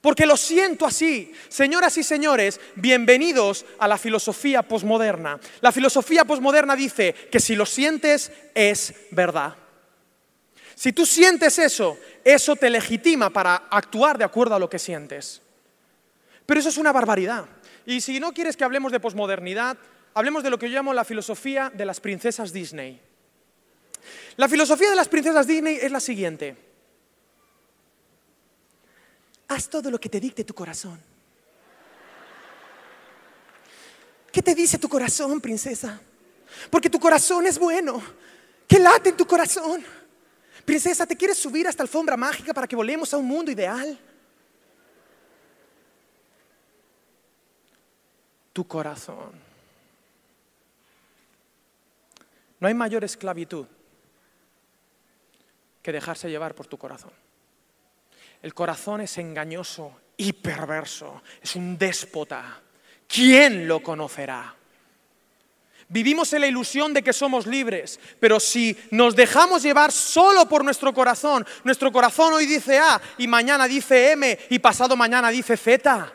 Porque 0.00 0.26
lo 0.26 0.36
siento 0.36 0.86
así. 0.86 1.32
Señoras 1.48 1.98
y 1.98 2.04
señores, 2.04 2.60
bienvenidos 2.76 3.66
a 3.78 3.88
la 3.88 3.98
filosofía 3.98 4.62
posmoderna. 4.62 5.40
La 5.60 5.72
filosofía 5.72 6.24
posmoderna 6.24 6.76
dice 6.76 7.14
que 7.30 7.40
si 7.40 7.56
lo 7.56 7.66
sientes 7.66 8.30
es 8.54 8.94
verdad. 9.10 9.56
Si 10.76 10.92
tú 10.92 11.04
sientes 11.04 11.58
eso, 11.58 11.98
eso 12.22 12.54
te 12.54 12.70
legitima 12.70 13.30
para 13.30 13.64
actuar 13.70 14.16
de 14.16 14.24
acuerdo 14.24 14.54
a 14.54 14.60
lo 14.60 14.70
que 14.70 14.78
sientes. 14.78 15.42
Pero 16.46 16.60
eso 16.60 16.68
es 16.68 16.78
una 16.78 16.92
barbaridad. 16.92 17.46
Y 17.84 18.00
si 18.00 18.20
no 18.20 18.32
quieres 18.32 18.56
que 18.56 18.62
hablemos 18.62 18.92
de 18.92 19.00
posmodernidad, 19.00 19.76
hablemos 20.14 20.44
de 20.44 20.50
lo 20.50 20.58
que 20.58 20.70
yo 20.70 20.76
llamo 20.76 20.94
la 20.94 21.04
filosofía 21.04 21.72
de 21.74 21.84
las 21.84 21.98
princesas 21.98 22.52
Disney. 22.52 23.07
La 24.38 24.48
filosofía 24.48 24.90
de 24.90 24.94
las 24.94 25.08
princesas 25.08 25.48
Disney 25.48 25.78
es 25.82 25.90
la 25.90 25.98
siguiente. 25.98 26.56
Haz 29.48 29.68
todo 29.68 29.90
lo 29.90 29.98
que 29.98 30.08
te 30.08 30.20
dicte 30.20 30.44
tu 30.44 30.54
corazón. 30.54 31.02
¿Qué 34.30 34.40
te 34.40 34.54
dice 34.54 34.78
tu 34.78 34.88
corazón, 34.88 35.40
princesa? 35.40 36.00
Porque 36.70 36.88
tu 36.88 37.00
corazón 37.00 37.48
es 37.48 37.58
bueno. 37.58 38.00
¿Qué 38.68 38.78
late 38.78 39.08
en 39.08 39.16
tu 39.16 39.26
corazón? 39.26 39.84
Princesa, 40.64 41.04
¿te 41.04 41.16
quieres 41.16 41.36
subir 41.36 41.66
a 41.66 41.70
esta 41.70 41.82
alfombra 41.82 42.16
mágica 42.16 42.54
para 42.54 42.68
que 42.68 42.76
volemos 42.76 43.12
a 43.12 43.16
un 43.16 43.26
mundo 43.26 43.50
ideal? 43.50 43.98
Tu 48.52 48.64
corazón. 48.68 49.32
No 52.60 52.68
hay 52.68 52.74
mayor 52.74 53.02
esclavitud 53.02 53.66
que 55.88 55.92
dejarse 55.92 56.28
llevar 56.28 56.54
por 56.54 56.66
tu 56.66 56.76
corazón. 56.76 57.12
El 58.42 58.52
corazón 58.52 59.00
es 59.00 59.16
engañoso 59.16 59.98
y 60.18 60.34
perverso, 60.34 61.22
es 61.40 61.56
un 61.56 61.78
déspota. 61.78 62.60
¿Quién 63.06 63.66
lo 63.66 63.82
conocerá? 63.82 64.54
Vivimos 65.88 66.30
en 66.34 66.42
la 66.42 66.46
ilusión 66.46 66.92
de 66.92 67.02
que 67.02 67.14
somos 67.14 67.46
libres, 67.46 67.98
pero 68.20 68.38
si 68.38 68.76
nos 68.90 69.16
dejamos 69.16 69.62
llevar 69.62 69.90
solo 69.90 70.46
por 70.46 70.62
nuestro 70.62 70.92
corazón, 70.92 71.46
nuestro 71.64 71.90
corazón 71.90 72.34
hoy 72.34 72.44
dice 72.44 72.78
A 72.78 73.00
y 73.16 73.26
mañana 73.26 73.66
dice 73.66 74.12
M 74.12 74.38
y 74.50 74.58
pasado 74.58 74.94
mañana 74.94 75.30
dice 75.30 75.56
Z, 75.56 76.12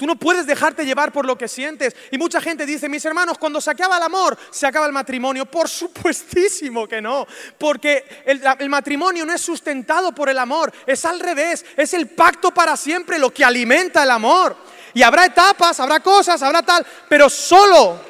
Tú 0.00 0.06
no 0.06 0.16
puedes 0.16 0.46
dejarte 0.46 0.86
llevar 0.86 1.12
por 1.12 1.26
lo 1.26 1.36
que 1.36 1.46
sientes. 1.46 1.94
Y 2.10 2.16
mucha 2.16 2.40
gente 2.40 2.64
dice, 2.64 2.88
mis 2.88 3.04
hermanos, 3.04 3.36
cuando 3.36 3.60
se 3.60 3.70
acaba 3.70 3.98
el 3.98 4.02
amor, 4.02 4.34
se 4.50 4.66
acaba 4.66 4.86
el 4.86 4.94
matrimonio. 4.94 5.44
Por 5.44 5.68
supuestísimo 5.68 6.88
que 6.88 7.02
no. 7.02 7.26
Porque 7.58 8.22
el, 8.24 8.70
matrimonio 8.70 9.26
no 9.26 9.34
es 9.34 9.42
sustentado 9.42 10.12
por 10.12 10.30
el 10.30 10.38
amor. 10.38 10.72
Es 10.86 11.04
al 11.04 11.20
revés. 11.20 11.66
Es 11.76 11.92
el 11.92 12.08
pacto 12.08 12.50
para 12.50 12.78
siempre 12.78 13.18
lo 13.18 13.28
que 13.28 13.44
alimenta 13.44 14.02
el 14.02 14.10
amor. 14.10 14.56
Y 14.94 15.02
habrá 15.02 15.26
etapas, 15.26 15.78
habrá 15.80 16.00
cosas, 16.00 16.40
habrá 16.40 16.62
tal. 16.62 16.86
Pero 17.06 17.28
solo, 17.28 18.00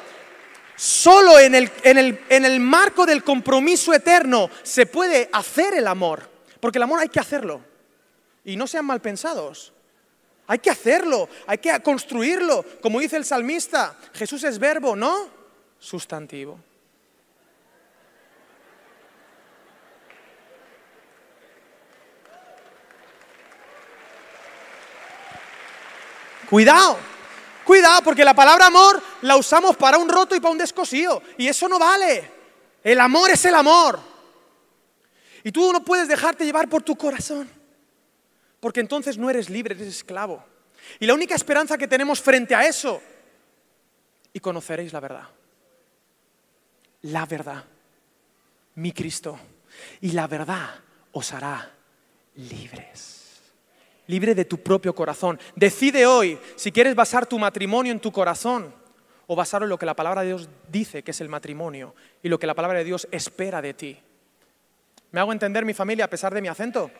solo 0.77 1.39
en 1.39 1.55
el, 1.55 1.69
en 1.83 1.97
el, 1.97 2.21
en 2.29 2.45
el 2.45 2.61
marco 2.61 3.05
del 3.05 3.21
compromiso 3.21 3.93
eterno 3.93 4.49
se 4.63 4.85
puede 4.85 5.29
hacer 5.33 5.73
el 5.73 5.87
amor. 5.87 6.29
Porque 6.61 6.77
el 6.77 6.83
amor 6.83 7.01
hay 7.01 7.09
que 7.09 7.19
hacerlo. 7.19 7.59
Y 8.45 8.55
no 8.55 8.65
sean 8.65 8.85
mal 8.85 9.01
pensados. 9.01 9.73
Hay 10.47 10.59
que 10.59 10.69
hacerlo, 10.69 11.29
hay 11.47 11.59
que 11.59 11.79
construirlo. 11.81 12.65
Como 12.81 12.99
dice 12.99 13.17
el 13.17 13.25
salmista, 13.25 13.97
Jesús 14.13 14.43
es 14.43 14.59
verbo, 14.59 14.95
no 14.95 15.29
sustantivo. 15.79 16.59
Cuidado, 26.49 26.97
cuidado, 27.63 28.01
porque 28.03 28.25
la 28.25 28.33
palabra 28.33 28.65
amor 28.65 29.01
la 29.21 29.37
usamos 29.37 29.77
para 29.77 29.97
un 29.97 30.09
roto 30.09 30.35
y 30.35 30.41
para 30.41 30.51
un 30.51 30.57
descosío. 30.57 31.21
Y 31.37 31.47
eso 31.47 31.69
no 31.69 31.79
vale. 31.79 32.29
El 32.83 32.99
amor 32.99 33.29
es 33.29 33.45
el 33.45 33.55
amor. 33.55 33.99
Y 35.45 35.51
tú 35.51 35.71
no 35.71 35.81
puedes 35.83 36.09
dejarte 36.09 36.43
llevar 36.43 36.67
por 36.67 36.81
tu 36.81 36.97
corazón 36.97 37.60
porque 38.61 38.79
entonces 38.79 39.17
no 39.17 39.29
eres 39.29 39.49
libre, 39.49 39.75
eres 39.75 39.87
esclavo. 39.87 40.41
Y 40.99 41.05
la 41.05 41.13
única 41.13 41.35
esperanza 41.35 41.77
que 41.77 41.87
tenemos 41.87 42.21
frente 42.21 42.55
a 42.55 42.65
eso, 42.65 43.01
y 44.31 44.39
conoceréis 44.39 44.93
la 44.93 45.01
verdad, 45.01 45.27
la 47.01 47.25
verdad, 47.25 47.65
mi 48.75 48.93
Cristo, 48.93 49.37
y 49.99 50.11
la 50.11 50.27
verdad 50.27 50.69
os 51.11 51.33
hará 51.33 51.71
libres. 52.35 53.17
Libre 54.07 54.35
de 54.35 54.45
tu 54.45 54.61
propio 54.61 54.93
corazón. 54.93 55.39
Decide 55.55 56.05
hoy 56.05 56.37
si 56.55 56.71
quieres 56.71 56.95
basar 56.95 57.25
tu 57.25 57.39
matrimonio 57.39 57.91
en 57.91 57.99
tu 57.99 58.11
corazón 58.11 58.73
o 59.27 59.35
basarlo 59.35 59.65
en 59.65 59.69
lo 59.69 59.79
que 59.79 59.85
la 59.85 59.95
palabra 59.95 60.21
de 60.21 60.27
Dios 60.27 60.49
dice 60.69 61.03
que 61.03 61.11
es 61.11 61.21
el 61.21 61.29
matrimonio 61.29 61.95
y 62.21 62.29
lo 62.29 62.37
que 62.37 62.47
la 62.47 62.53
palabra 62.53 62.79
de 62.79 62.85
Dios 62.85 63.07
espera 63.11 63.61
de 63.61 63.73
ti. 63.73 63.97
¿Me 65.11 65.19
hago 65.19 65.31
entender 65.31 65.65
mi 65.65 65.73
familia 65.73 66.05
a 66.05 66.09
pesar 66.09 66.33
de 66.33 66.41
mi 66.41 66.47
acento? 66.47 66.91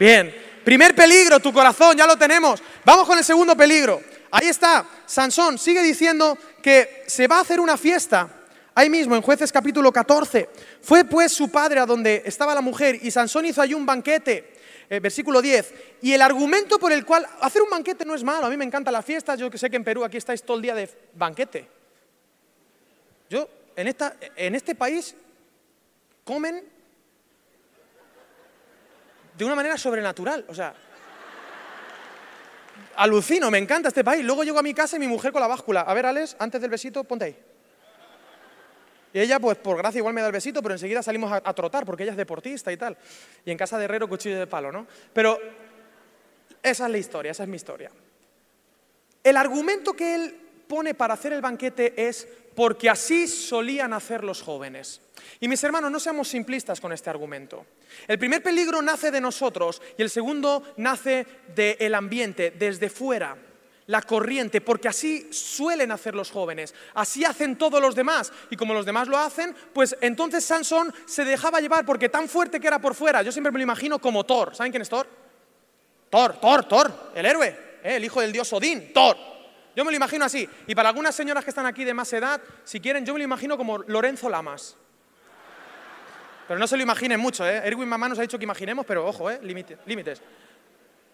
Bien, 0.00 0.34
primer 0.64 0.94
peligro, 0.94 1.40
tu 1.40 1.52
corazón, 1.52 1.94
ya 1.94 2.06
lo 2.06 2.16
tenemos. 2.16 2.62
Vamos 2.86 3.06
con 3.06 3.18
el 3.18 3.22
segundo 3.22 3.54
peligro. 3.54 4.00
Ahí 4.30 4.48
está, 4.48 4.88
Sansón 5.04 5.58
sigue 5.58 5.82
diciendo 5.82 6.38
que 6.62 7.04
se 7.06 7.28
va 7.28 7.36
a 7.36 7.40
hacer 7.42 7.60
una 7.60 7.76
fiesta. 7.76 8.26
Ahí 8.74 8.88
mismo, 8.88 9.14
en 9.14 9.20
jueces 9.20 9.52
capítulo 9.52 9.92
14. 9.92 10.48
Fue 10.80 11.04
pues 11.04 11.32
su 11.32 11.50
padre 11.50 11.80
a 11.80 11.84
donde 11.84 12.22
estaba 12.24 12.54
la 12.54 12.62
mujer 12.62 12.98
y 13.02 13.10
Sansón 13.10 13.44
hizo 13.44 13.60
allí 13.60 13.74
un 13.74 13.84
banquete. 13.84 14.54
Eh, 14.88 15.00
versículo 15.00 15.42
10. 15.42 15.74
Y 16.00 16.14
el 16.14 16.22
argumento 16.22 16.78
por 16.78 16.92
el 16.92 17.04
cual 17.04 17.26
hacer 17.42 17.60
un 17.60 17.68
banquete 17.68 18.06
no 18.06 18.14
es 18.14 18.24
malo. 18.24 18.46
A 18.46 18.48
mí 18.48 18.56
me 18.56 18.64
encanta 18.64 18.90
la 18.90 19.02
fiesta. 19.02 19.34
Yo 19.34 19.50
sé 19.52 19.68
que 19.68 19.76
en 19.76 19.84
Perú 19.84 20.02
aquí 20.02 20.16
estáis 20.16 20.42
todo 20.42 20.56
el 20.56 20.62
día 20.62 20.74
de 20.74 20.88
banquete. 21.14 21.68
Yo, 23.28 23.46
en, 23.76 23.86
esta, 23.86 24.16
en 24.34 24.54
este 24.54 24.74
país, 24.74 25.14
comen 26.24 26.79
de 29.40 29.46
una 29.46 29.54
manera 29.54 29.78
sobrenatural. 29.78 30.44
O 30.48 30.54
sea, 30.54 30.74
alucino, 32.96 33.50
me 33.50 33.58
encanta 33.58 33.88
este 33.88 34.04
país. 34.04 34.22
Luego 34.24 34.44
llego 34.44 34.58
a 34.58 34.62
mi 34.62 34.74
casa 34.74 34.96
y 34.96 34.98
mi 35.00 35.08
mujer 35.08 35.32
con 35.32 35.40
la 35.40 35.46
báscula. 35.46 35.80
A 35.80 35.94
ver, 35.94 36.06
Alex, 36.06 36.36
antes 36.38 36.60
del 36.60 36.70
besito, 36.70 37.04
ponte 37.04 37.24
ahí. 37.24 37.36
Y 39.14 39.18
ella, 39.18 39.40
pues 39.40 39.56
por 39.56 39.78
gracia, 39.78 39.98
igual 39.98 40.14
me 40.14 40.20
da 40.20 40.28
el 40.28 40.32
besito, 40.32 40.62
pero 40.62 40.74
enseguida 40.74 41.02
salimos 41.02 41.32
a, 41.32 41.54
trotar 41.54 41.86
porque 41.86 42.02
ella 42.02 42.12
es 42.12 42.18
deportista 42.18 42.70
y 42.70 42.76
tal. 42.76 42.96
Y 43.44 43.50
en 43.50 43.56
casa 43.56 43.78
de 43.78 43.86
herrero, 43.86 44.08
cuchillo 44.08 44.38
de 44.38 44.46
palo, 44.46 44.70
¿no? 44.70 44.86
Pero 45.12 45.38
esa 46.62 46.84
es 46.84 46.92
la 46.92 46.98
historia, 46.98 47.32
esa 47.32 47.42
es 47.44 47.48
mi 47.48 47.56
historia. 47.56 47.90
El 49.24 49.36
argumento 49.38 49.94
que 49.94 50.14
él 50.14 50.36
pone 50.68 50.94
para 50.94 51.14
hacer 51.14 51.32
el 51.32 51.40
banquete 51.40 51.94
es 52.06 52.28
porque 52.54 52.90
así 52.90 53.28
solían 53.28 53.92
hacer 53.92 54.24
los 54.24 54.42
jóvenes. 54.42 55.00
Y 55.40 55.48
mis 55.48 55.62
hermanos, 55.64 55.90
no 55.90 56.00
seamos 56.00 56.28
simplistas 56.28 56.80
con 56.80 56.92
este 56.92 57.10
argumento. 57.10 57.66
El 58.06 58.18
primer 58.18 58.42
peligro 58.42 58.82
nace 58.82 59.10
de 59.10 59.20
nosotros 59.20 59.80
y 59.96 60.02
el 60.02 60.10
segundo 60.10 60.62
nace 60.76 61.26
del 61.54 61.94
ambiente, 61.94 62.50
desde 62.50 62.90
fuera 62.90 63.36
la 63.90 64.02
corriente, 64.02 64.60
porque 64.60 64.86
así 64.86 65.32
suelen 65.32 65.90
hacer 65.90 66.14
los 66.14 66.30
jóvenes, 66.30 66.74
así 66.94 67.24
hacen 67.24 67.56
todos 67.56 67.82
los 67.82 67.96
demás, 67.96 68.32
y 68.48 68.54
como 68.54 68.72
los 68.72 68.86
demás 68.86 69.08
lo 69.08 69.18
hacen, 69.18 69.52
pues 69.72 69.96
entonces 70.00 70.44
Sansón 70.44 70.94
se 71.06 71.24
dejaba 71.24 71.58
llevar, 71.60 71.84
porque 71.84 72.08
tan 72.08 72.28
fuerte 72.28 72.60
que 72.60 72.68
era 72.68 72.80
por 72.80 72.94
fuera, 72.94 73.22
yo 73.22 73.32
siempre 73.32 73.50
me 73.50 73.58
lo 73.58 73.64
imagino 73.64 73.98
como 73.98 74.24
Thor, 74.24 74.54
¿saben 74.54 74.70
quién 74.70 74.82
es 74.82 74.88
Thor? 74.88 75.08
Thor, 76.08 76.40
Thor, 76.40 76.64
Thor, 76.66 77.10
el 77.16 77.26
héroe, 77.26 77.48
¿eh? 77.82 77.96
el 77.96 78.04
hijo 78.04 78.20
del 78.20 78.30
dios 78.30 78.52
Odín, 78.52 78.92
Thor. 78.92 79.16
Yo 79.76 79.84
me 79.84 79.90
lo 79.90 79.96
imagino 79.96 80.24
así, 80.24 80.48
y 80.66 80.74
para 80.74 80.88
algunas 80.88 81.14
señoras 81.14 81.44
que 81.44 81.50
están 81.50 81.66
aquí 81.66 81.84
de 81.84 81.94
más 81.94 82.12
edad, 82.12 82.40
si 82.64 82.80
quieren, 82.80 83.04
yo 83.04 83.12
me 83.12 83.20
lo 83.20 83.24
imagino 83.24 83.56
como 83.56 83.78
Lorenzo 83.78 84.28
Lamas. 84.28 84.76
Pero 86.48 86.58
no 86.58 86.66
se 86.66 86.76
lo 86.76 86.82
imaginen 86.82 87.20
mucho, 87.20 87.46
¿eh? 87.46 87.62
Erwin 87.64 87.88
Mamá 87.88 88.08
nos 88.08 88.18
ha 88.18 88.22
dicho 88.22 88.36
que 88.36 88.42
imaginemos, 88.42 88.84
pero 88.84 89.06
ojo, 89.06 89.30
¿eh? 89.30 89.38
límites. 89.42 90.20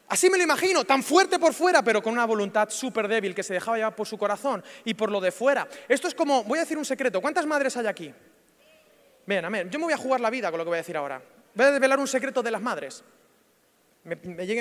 Así 0.08 0.30
me 0.30 0.38
lo 0.38 0.44
imagino, 0.44 0.84
tan 0.84 1.02
fuerte 1.02 1.38
por 1.38 1.52
fuera, 1.52 1.82
pero 1.82 2.00
con 2.00 2.12
una 2.12 2.24
voluntad 2.24 2.70
súper 2.70 3.08
débil 3.08 3.34
que 3.34 3.42
se 3.42 3.52
dejaba 3.52 3.76
llevar 3.76 3.94
por 3.94 4.06
su 4.06 4.16
corazón 4.16 4.64
y 4.84 4.94
por 4.94 5.10
lo 5.10 5.20
de 5.20 5.32
fuera. 5.32 5.68
Esto 5.88 6.08
es 6.08 6.14
como, 6.14 6.44
voy 6.44 6.58
a 6.58 6.62
decir 6.62 6.78
un 6.78 6.84
secreto, 6.84 7.20
¿cuántas 7.20 7.44
madres 7.44 7.76
hay 7.76 7.86
aquí? 7.86 8.14
Bien, 9.26 9.44
amén. 9.44 9.68
Yo 9.68 9.78
me 9.78 9.86
voy 9.86 9.94
a 9.94 9.98
jugar 9.98 10.20
la 10.20 10.30
vida 10.30 10.50
con 10.50 10.58
lo 10.58 10.64
que 10.64 10.68
voy 10.68 10.76
a 10.76 10.82
decir 10.82 10.96
ahora. 10.96 11.20
Voy 11.54 11.66
a 11.66 11.72
desvelar 11.72 11.98
un 11.98 12.06
secreto 12.06 12.42
de 12.42 12.50
las 12.52 12.62
madres. 12.62 13.04
Me, 14.04 14.16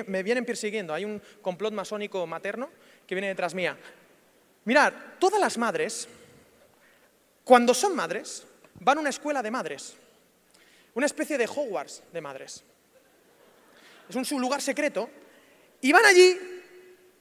me 0.08 0.24
vienen 0.24 0.44
persiguiendo, 0.44 0.94
hay 0.94 1.06
un 1.06 1.22
complot 1.42 1.72
masónico 1.72 2.25
materno 2.25 2.70
que 3.07 3.15
viene 3.15 3.27
detrás 3.27 3.53
mía. 3.53 3.77
Mirad, 4.65 4.93
todas 5.19 5.39
las 5.39 5.57
madres, 5.57 6.07
cuando 7.44 7.74
son 7.74 7.96
madres, 7.96 8.46
van 8.79 8.98
a 8.98 9.01
una 9.01 9.09
escuela 9.09 9.41
de 9.41 9.51
madres, 9.51 9.96
una 10.94 11.05
especie 11.05 11.37
de 11.37 11.46
Hogwarts 11.46 12.03
de 12.11 12.22
madres. 12.22 12.63
Es 14.09 14.31
un 14.31 14.41
lugar 14.41 14.61
secreto 14.61 15.09
y 15.81 15.91
van 15.91 16.05
allí 16.05 16.37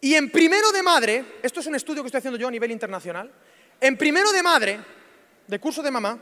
y 0.04 0.14
en 0.14 0.30
primero 0.30 0.70
de 0.70 0.82
madre, 0.82 1.24
esto 1.42 1.60
es 1.60 1.66
un 1.66 1.74
estudio 1.74 2.02
que 2.02 2.08
estoy 2.08 2.18
haciendo 2.18 2.38
yo 2.38 2.48
a 2.48 2.50
nivel 2.50 2.70
internacional, 2.70 3.32
en 3.80 3.96
primero 3.96 4.32
de 4.32 4.42
madre, 4.42 4.78
de 5.46 5.58
curso 5.58 5.82
de 5.82 5.90
mamá, 5.90 6.18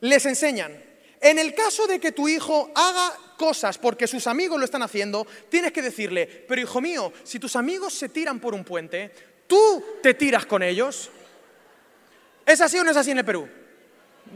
les 0.00 0.24
enseñan, 0.26 0.72
en 1.20 1.38
el 1.38 1.54
caso 1.54 1.86
de 1.86 1.98
que 1.98 2.12
tu 2.12 2.28
hijo 2.28 2.70
haga 2.74 3.12
cosas 3.36 3.78
porque 3.78 4.06
sus 4.06 4.26
amigos 4.26 4.58
lo 4.58 4.64
están 4.64 4.82
haciendo, 4.82 5.26
tienes 5.48 5.72
que 5.72 5.82
decirle, 5.82 6.26
pero 6.26 6.60
hijo 6.60 6.80
mío, 6.80 7.12
si 7.22 7.38
tus 7.38 7.56
amigos 7.56 7.94
se 7.94 8.08
tiran 8.08 8.40
por 8.40 8.54
un 8.54 8.64
puente, 8.64 9.10
tú 9.46 9.84
te 10.02 10.14
tiras 10.14 10.46
con 10.46 10.62
ellos. 10.62 11.10
¿Es 12.46 12.60
así 12.60 12.78
o 12.78 12.84
no 12.84 12.90
es 12.90 12.96
así 12.96 13.10
en 13.10 13.18
el 13.18 13.24
Perú? 13.24 13.48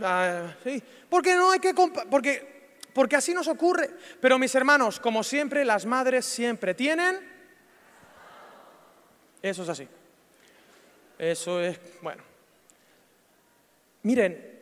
Ah, 0.03 0.55
sí, 0.65 0.83
porque 1.09 1.35
no 1.35 1.51
hay 1.51 1.59
que 1.59 1.75
porque 1.75 2.59
porque 2.93 3.17
así 3.17 3.33
nos 3.33 3.47
ocurre. 3.47 3.91
Pero 4.21 4.39
mis 4.39 4.55
hermanos, 4.55 4.99
como 4.99 5.23
siempre, 5.23 5.65
las 5.65 5.87
madres 5.87 6.25
siempre 6.25 6.75
tienen 6.75 7.39
eso 9.43 9.63
es 9.63 9.69
así. 9.69 9.89
Eso 11.19 11.61
es, 11.61 11.79
bueno. 12.03 12.23
Miren, 14.03 14.58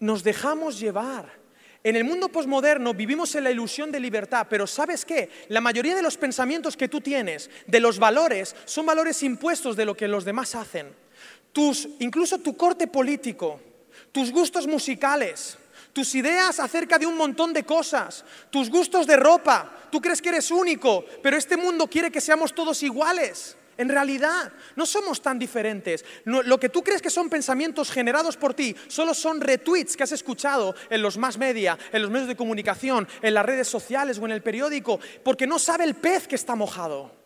nos 0.00 0.22
dejamos 0.22 0.78
llevar. 0.78 1.38
En 1.84 1.96
el 1.96 2.04
mundo 2.04 2.28
posmoderno 2.28 2.92
vivimos 2.92 3.34
en 3.34 3.44
la 3.44 3.50
ilusión 3.50 3.92
de 3.92 4.00
libertad, 4.00 4.46
pero 4.50 4.66
¿sabes 4.66 5.04
qué? 5.04 5.30
La 5.48 5.60
mayoría 5.60 5.94
de 5.94 6.02
los 6.02 6.16
pensamientos 6.16 6.76
que 6.76 6.88
tú 6.88 7.00
tienes, 7.00 7.50
de 7.66 7.80
los 7.80 7.98
valores, 7.98 8.56
son 8.64 8.84
valores 8.86 9.22
impuestos 9.22 9.76
de 9.76 9.84
lo 9.84 9.96
que 9.96 10.08
los 10.08 10.24
demás 10.24 10.54
hacen. 10.54 10.88
Tus, 11.52 11.88
incluso 12.00 12.38
tu 12.38 12.56
corte 12.56 12.88
político, 12.88 13.60
tus 14.12 14.32
gustos 14.32 14.66
musicales, 14.66 15.56
tus 15.92 16.14
ideas 16.14 16.60
acerca 16.60 16.98
de 16.98 17.06
un 17.06 17.16
montón 17.16 17.52
de 17.52 17.64
cosas, 17.64 18.24
tus 18.50 18.70
gustos 18.70 19.06
de 19.06 19.16
ropa. 19.16 19.72
Tú 19.90 20.00
crees 20.00 20.20
que 20.20 20.28
eres 20.28 20.50
único, 20.50 21.04
pero 21.22 21.36
este 21.36 21.56
mundo 21.56 21.86
quiere 21.86 22.10
que 22.10 22.20
seamos 22.20 22.54
todos 22.54 22.82
iguales. 22.82 23.56
En 23.78 23.88
realidad, 23.88 24.52
no 24.74 24.84
somos 24.84 25.22
tan 25.22 25.38
diferentes. 25.38 26.04
lo 26.24 26.58
que 26.58 26.68
tú 26.68 26.82
crees 26.82 27.00
que 27.00 27.10
son 27.10 27.30
pensamientos 27.30 27.92
generados 27.92 28.36
por 28.36 28.52
ti 28.52 28.74
solo 28.88 29.14
son 29.14 29.40
retweets 29.40 29.96
que 29.96 30.02
has 30.02 30.12
escuchado 30.12 30.74
en 30.90 31.00
los 31.00 31.16
más 31.16 31.38
media, 31.38 31.78
en 31.92 32.02
los 32.02 32.10
medios 32.10 32.26
de 32.28 32.36
comunicación, 32.36 33.06
en 33.22 33.34
las 33.34 33.46
redes 33.46 33.68
sociales 33.68 34.18
o 34.18 34.26
en 34.26 34.32
el 34.32 34.42
periódico, 34.42 34.98
porque 35.22 35.46
no 35.46 35.60
sabe 35.60 35.84
el 35.84 35.94
pez 35.94 36.26
que 36.26 36.34
está 36.34 36.56
mojado. 36.56 37.16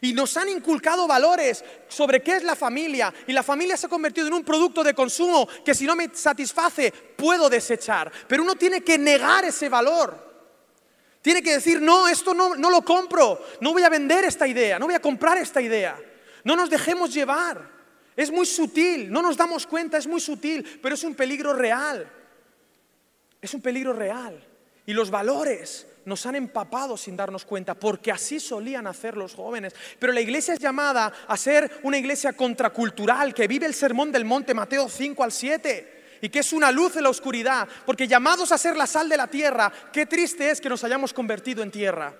Y 0.00 0.12
nos 0.12 0.36
han 0.36 0.48
inculcado 0.48 1.06
valores 1.06 1.64
sobre 1.88 2.20
qué 2.20 2.36
es 2.36 2.42
la 2.42 2.56
familia. 2.56 3.14
Y 3.26 3.32
la 3.32 3.42
familia 3.42 3.76
se 3.76 3.86
ha 3.86 3.90
convertido 3.90 4.26
en 4.26 4.34
un 4.34 4.44
producto 4.44 4.82
de 4.82 4.94
consumo 4.94 5.48
que 5.64 5.74
si 5.74 5.86
no 5.86 5.94
me 5.94 6.10
satisface 6.12 6.90
puedo 6.90 7.48
desechar. 7.48 8.10
Pero 8.26 8.42
uno 8.42 8.56
tiene 8.56 8.80
que 8.80 8.98
negar 8.98 9.44
ese 9.44 9.68
valor. 9.68 10.33
Tiene 11.24 11.42
que 11.42 11.54
decir, 11.54 11.80
no, 11.80 12.06
esto 12.06 12.34
no, 12.34 12.54
no 12.54 12.68
lo 12.68 12.84
compro, 12.84 13.42
no 13.62 13.72
voy 13.72 13.82
a 13.82 13.88
vender 13.88 14.26
esta 14.26 14.46
idea, 14.46 14.78
no 14.78 14.84
voy 14.84 14.94
a 14.94 15.00
comprar 15.00 15.38
esta 15.38 15.62
idea. 15.62 15.98
No 16.44 16.54
nos 16.54 16.68
dejemos 16.68 17.14
llevar. 17.14 17.66
Es 18.14 18.30
muy 18.30 18.44
sutil, 18.44 19.10
no 19.10 19.22
nos 19.22 19.34
damos 19.34 19.66
cuenta, 19.66 19.96
es 19.96 20.06
muy 20.06 20.20
sutil, 20.20 20.80
pero 20.82 20.94
es 20.94 21.02
un 21.02 21.14
peligro 21.14 21.54
real. 21.54 22.06
Es 23.40 23.54
un 23.54 23.62
peligro 23.62 23.94
real. 23.94 24.38
Y 24.84 24.92
los 24.92 25.10
valores 25.10 25.86
nos 26.04 26.26
han 26.26 26.34
empapado 26.34 26.98
sin 26.98 27.16
darnos 27.16 27.46
cuenta, 27.46 27.72
porque 27.72 28.12
así 28.12 28.38
solían 28.38 28.86
hacer 28.86 29.16
los 29.16 29.34
jóvenes. 29.34 29.74
Pero 29.98 30.12
la 30.12 30.20
iglesia 30.20 30.52
es 30.52 30.60
llamada 30.60 31.10
a 31.26 31.38
ser 31.38 31.80
una 31.84 31.96
iglesia 31.96 32.34
contracultural 32.34 33.32
que 33.32 33.48
vive 33.48 33.64
el 33.64 33.72
sermón 33.72 34.12
del 34.12 34.26
monte 34.26 34.52
Mateo 34.52 34.90
5 34.90 35.24
al 35.24 35.32
7 35.32 36.03
y 36.20 36.28
que 36.28 36.40
es 36.40 36.52
una 36.52 36.70
luz 36.70 36.96
en 36.96 37.04
la 37.04 37.10
oscuridad, 37.10 37.68
porque 37.86 38.08
llamados 38.08 38.52
a 38.52 38.58
ser 38.58 38.76
la 38.76 38.86
sal 38.86 39.08
de 39.08 39.16
la 39.16 39.26
tierra, 39.26 39.72
qué 39.92 40.06
triste 40.06 40.50
es 40.50 40.60
que 40.60 40.68
nos 40.68 40.84
hayamos 40.84 41.12
convertido 41.12 41.62
en 41.62 41.70
tierra. 41.70 42.14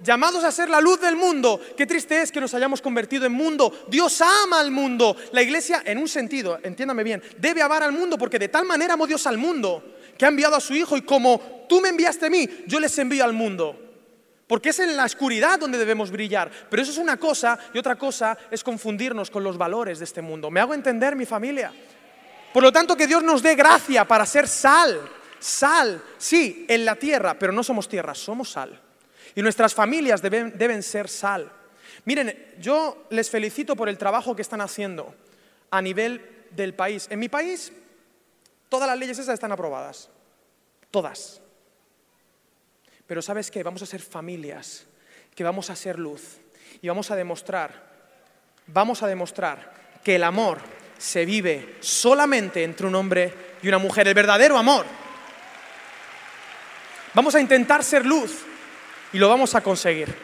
Llamados 0.00 0.44
a 0.44 0.52
ser 0.52 0.68
la 0.68 0.80
luz 0.80 1.00
del 1.00 1.16
mundo, 1.16 1.60
qué 1.76 1.86
triste 1.86 2.20
es 2.20 2.30
que 2.30 2.40
nos 2.40 2.52
hayamos 2.52 2.82
convertido 2.82 3.24
en 3.24 3.32
mundo. 3.32 3.86
Dios 3.88 4.20
ama 4.20 4.60
al 4.60 4.70
mundo. 4.70 5.16
La 5.32 5.40
iglesia, 5.40 5.82
en 5.86 5.98
un 5.98 6.08
sentido, 6.08 6.58
entiéndame 6.62 7.02
bien, 7.02 7.22
debe 7.38 7.62
amar 7.62 7.82
al 7.82 7.92
mundo 7.92 8.18
porque 8.18 8.38
de 8.38 8.48
tal 8.48 8.66
manera 8.66 8.94
amó 8.94 9.06
Dios 9.06 9.26
al 9.26 9.38
mundo 9.38 9.96
que 10.18 10.24
ha 10.24 10.28
enviado 10.28 10.56
a 10.56 10.60
su 10.60 10.74
Hijo 10.74 10.96
y 10.96 11.02
como 11.02 11.64
tú 11.68 11.80
me 11.80 11.88
enviaste 11.88 12.26
a 12.26 12.30
mí, 12.30 12.48
yo 12.66 12.80
les 12.80 12.98
envío 12.98 13.24
al 13.24 13.32
mundo. 13.32 13.82
Porque 14.46 14.68
es 14.68 14.78
en 14.78 14.96
la 14.96 15.04
oscuridad 15.04 15.58
donde 15.58 15.78
debemos 15.78 16.10
brillar. 16.10 16.50
Pero 16.70 16.82
eso 16.82 16.92
es 16.92 16.98
una 16.98 17.16
cosa 17.16 17.58
y 17.72 17.78
otra 17.78 17.96
cosa 17.96 18.38
es 18.50 18.62
confundirnos 18.62 19.30
con 19.30 19.42
los 19.42 19.58
valores 19.58 19.98
de 19.98 20.04
este 20.04 20.22
mundo. 20.22 20.50
¿Me 20.50 20.60
hago 20.60 20.72
entender, 20.72 21.16
mi 21.16 21.26
familia? 21.26 21.72
Por 22.56 22.62
lo 22.62 22.72
tanto, 22.72 22.96
que 22.96 23.06
Dios 23.06 23.22
nos 23.22 23.42
dé 23.42 23.54
gracia 23.54 24.06
para 24.06 24.24
ser 24.24 24.48
sal. 24.48 25.06
Sal, 25.38 26.02
sí, 26.16 26.64
en 26.70 26.86
la 26.86 26.96
tierra, 26.96 27.38
pero 27.38 27.52
no 27.52 27.62
somos 27.62 27.86
tierra, 27.86 28.14
somos 28.14 28.52
sal. 28.52 28.80
Y 29.34 29.42
nuestras 29.42 29.74
familias 29.74 30.22
deben, 30.22 30.82
ser 30.82 31.10
sal. 31.10 31.52
Miren, 32.06 32.54
yo 32.58 33.08
les 33.10 33.28
felicito 33.28 33.76
por 33.76 33.90
el 33.90 33.98
trabajo 33.98 34.34
que 34.34 34.40
están 34.40 34.62
haciendo 34.62 35.14
a 35.70 35.82
nivel 35.82 36.46
del 36.52 36.72
país. 36.72 37.08
En 37.10 37.18
mi 37.18 37.28
país, 37.28 37.74
todas 38.70 38.88
las 38.88 38.98
leyes 38.98 39.18
esas 39.18 39.34
están 39.34 39.52
aprobadas. 39.52 40.08
Todas. 40.90 41.42
Pero 43.06 43.20
¿sabes 43.20 43.50
qué? 43.50 43.62
Vamos 43.64 43.82
a 43.82 43.86
ser 43.86 44.00
familias, 44.00 44.86
que 45.34 45.44
vamos 45.44 45.68
a 45.68 45.76
ser 45.76 45.98
luz. 45.98 46.38
Y 46.80 46.88
vamos 46.88 47.10
a 47.10 47.16
demostrar, 47.16 47.86
vamos 48.66 49.02
a 49.02 49.08
demostrar 49.08 49.74
que 50.02 50.16
el 50.16 50.24
amor 50.24 50.85
se 50.98 51.24
vive 51.24 51.76
solamente 51.80 52.62
entre 52.62 52.86
un 52.86 52.94
hombre 52.94 53.34
y 53.62 53.68
una 53.68 53.78
mujer, 53.78 54.08
el 54.08 54.14
verdadero 54.14 54.56
amor. 54.56 54.86
Vamos 57.14 57.34
a 57.34 57.40
intentar 57.40 57.82
ser 57.82 58.04
luz 58.04 58.44
y 59.12 59.18
lo 59.18 59.28
vamos 59.28 59.54
a 59.54 59.62
conseguir. 59.62 60.14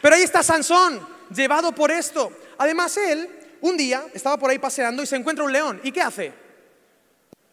Pero 0.00 0.14
ahí 0.14 0.22
está 0.22 0.42
Sansón, 0.42 1.06
llevado 1.34 1.72
por 1.72 1.90
esto. 1.90 2.32
Además, 2.58 2.96
él 2.96 3.28
un 3.60 3.76
día 3.76 4.04
estaba 4.12 4.36
por 4.36 4.50
ahí 4.50 4.58
paseando 4.58 5.02
y 5.02 5.06
se 5.06 5.16
encuentra 5.16 5.44
un 5.44 5.52
león. 5.52 5.80
¿Y 5.82 5.90
qué 5.90 6.02
hace? 6.02 6.32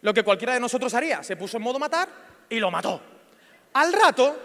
Lo 0.01 0.13
que 0.13 0.23
cualquiera 0.23 0.53
de 0.53 0.59
nosotros 0.59 0.93
haría. 0.93 1.23
Se 1.23 1.35
puso 1.35 1.57
en 1.57 1.63
modo 1.63 1.79
matar 1.79 2.09
y 2.49 2.59
lo 2.59 2.69
mató. 2.69 3.01
Al 3.73 3.93
rato, 3.93 4.37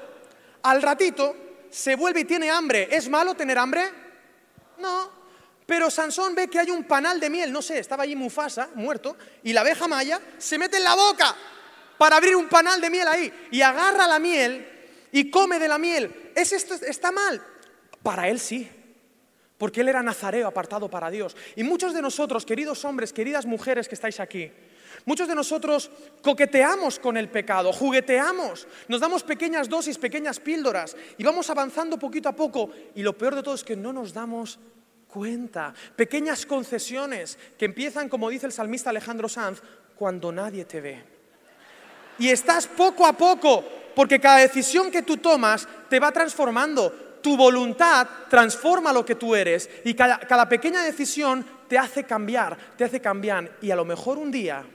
al 0.63 0.81
ratito, 0.81 1.35
se 1.69 1.97
vuelve 1.97 2.21
y 2.21 2.25
tiene 2.25 2.51
hambre. 2.51 2.89
¿Es 2.91 3.09
malo 3.09 3.35
tener 3.35 3.59
hambre? 3.59 3.91
No. 4.79 5.26
Pero 5.67 5.91
Sansón 5.91 6.35
ve 6.35 6.49
que 6.49 6.61
hay 6.61 6.71
un 6.71 6.85
panal 6.85 7.19
de 7.19 7.29
miel, 7.29 7.53
no 7.53 7.61
sé, 7.61 7.81
estaba 7.81 8.05
allí 8.05 8.15
Mufasa, 8.15 8.71
muerto, 8.75 9.17
y 9.43 9.53
la 9.53 9.63
abeja 9.63 9.89
maya 9.89 10.21
se 10.39 10.59
mete 10.59 10.77
en 10.77 10.85
la 10.85 10.95
boca 10.95 11.35
para 11.99 12.17
abrir 12.17 12.37
un 12.37 12.49
panal 12.49 12.81
de 12.81 12.89
miel 12.89 13.09
ahí 13.09 13.33
y 13.51 13.63
agarra 13.63 14.07
la 14.07 14.21
miel 14.21 14.67
y 15.11 15.29
come 15.29 15.59
de 15.59 15.67
la 15.67 15.79
miel. 15.79 16.33
¿Es 16.37 16.53
esto, 16.53 16.75
¿Está 16.75 17.11
mal? 17.11 17.45
Para 18.03 18.29
él 18.29 18.39
sí, 18.39 18.71
porque 19.59 19.81
él 19.81 19.89
era 19.89 20.03
nazareo 20.05 20.47
apartado 20.47 20.89
para 20.89 21.11
Dios. 21.11 21.37
Y 21.57 21.65
muchos 21.65 21.93
de 21.93 22.03
nosotros, 22.03 22.47
queridos 22.47 22.85
hombres, 22.85 23.13
queridas 23.13 23.45
mujeres 23.45 23.89
que 23.89 23.97
estáis 23.97 24.21
aquí, 24.21 24.53
Muchos 25.05 25.29
de 25.29 25.37
nosotros 25.37 25.91
coqueteamos 26.23 26.99
con 26.99 27.17
el 27.17 27.29
pecado, 27.29 27.73
jugueteamos, 27.73 28.67
nos 28.89 29.01
damos 29.01 29.23
pequeñas 29.23 29.69
dosis, 29.69 29.99
pequeñas 29.99 30.41
píldoras 30.41 30.97
y 31.17 31.23
vamos 31.23 31.49
avanzando 31.49 31.97
poquito 31.97 32.29
a 32.29 32.35
poco 32.35 32.71
y 32.95 33.03
lo 33.03 33.17
peor 33.17 33.37
de 33.37 33.43
todo 33.43 33.55
es 33.55 33.63
que 33.63 33.77
no 33.77 33.93
nos 33.93 34.13
damos 34.13 34.59
cuenta. 35.17 35.73
Pequeñas 35.97 36.45
concesiones 36.45 37.39
que 37.57 37.65
empiezan, 37.65 38.11
como 38.11 38.29
dice 38.29 38.45
el 38.45 38.53
salmista 38.53 38.91
Alejandro 38.91 39.31
Sanz, 39.31 39.63
cuando 39.97 40.31
nadie 40.31 40.67
te 40.67 40.83
ve. 40.83 41.03
Y 42.19 42.29
estás 42.29 42.67
poco 42.67 43.07
a 43.07 43.15
poco, 43.15 43.65
porque 43.95 44.21
cada 44.21 44.41
decisión 44.41 44.91
que 44.91 45.01
tú 45.01 45.17
tomas 45.17 45.67
te 45.89 45.99
va 45.99 46.13
transformando. 46.13 47.19
Tu 47.23 47.35
voluntad 47.35 48.07
transforma 48.29 48.93
lo 48.93 49.07
que 49.07 49.15
tú 49.15 49.35
eres 49.35 49.71
y 49.87 49.95
cada, 49.95 50.19
cada 50.19 50.47
pequeña 50.47 50.83
decisión 50.83 51.47
te 51.67 51.79
hace 51.79 52.05
cambiar, 52.05 52.59
te 52.77 52.85
hace 52.85 53.01
cambiar. 53.01 53.57
Y 53.63 53.71
a 53.71 53.77
lo 53.77 53.87
mejor 53.87 54.19
un 54.19 54.31
día 54.31 54.67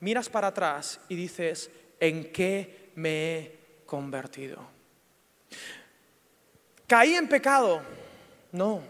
miras 0.00 0.28
para 0.28 0.48
atrás 0.48 1.00
y 1.08 1.16
dices, 1.16 1.70
¿en 1.98 2.30
qué 2.30 2.92
me 2.94 3.38
he 3.38 3.58
convertido? 3.86 4.68
¿Caí 6.86 7.14
en 7.14 7.26
pecado? 7.26 7.80
No, 8.52 8.82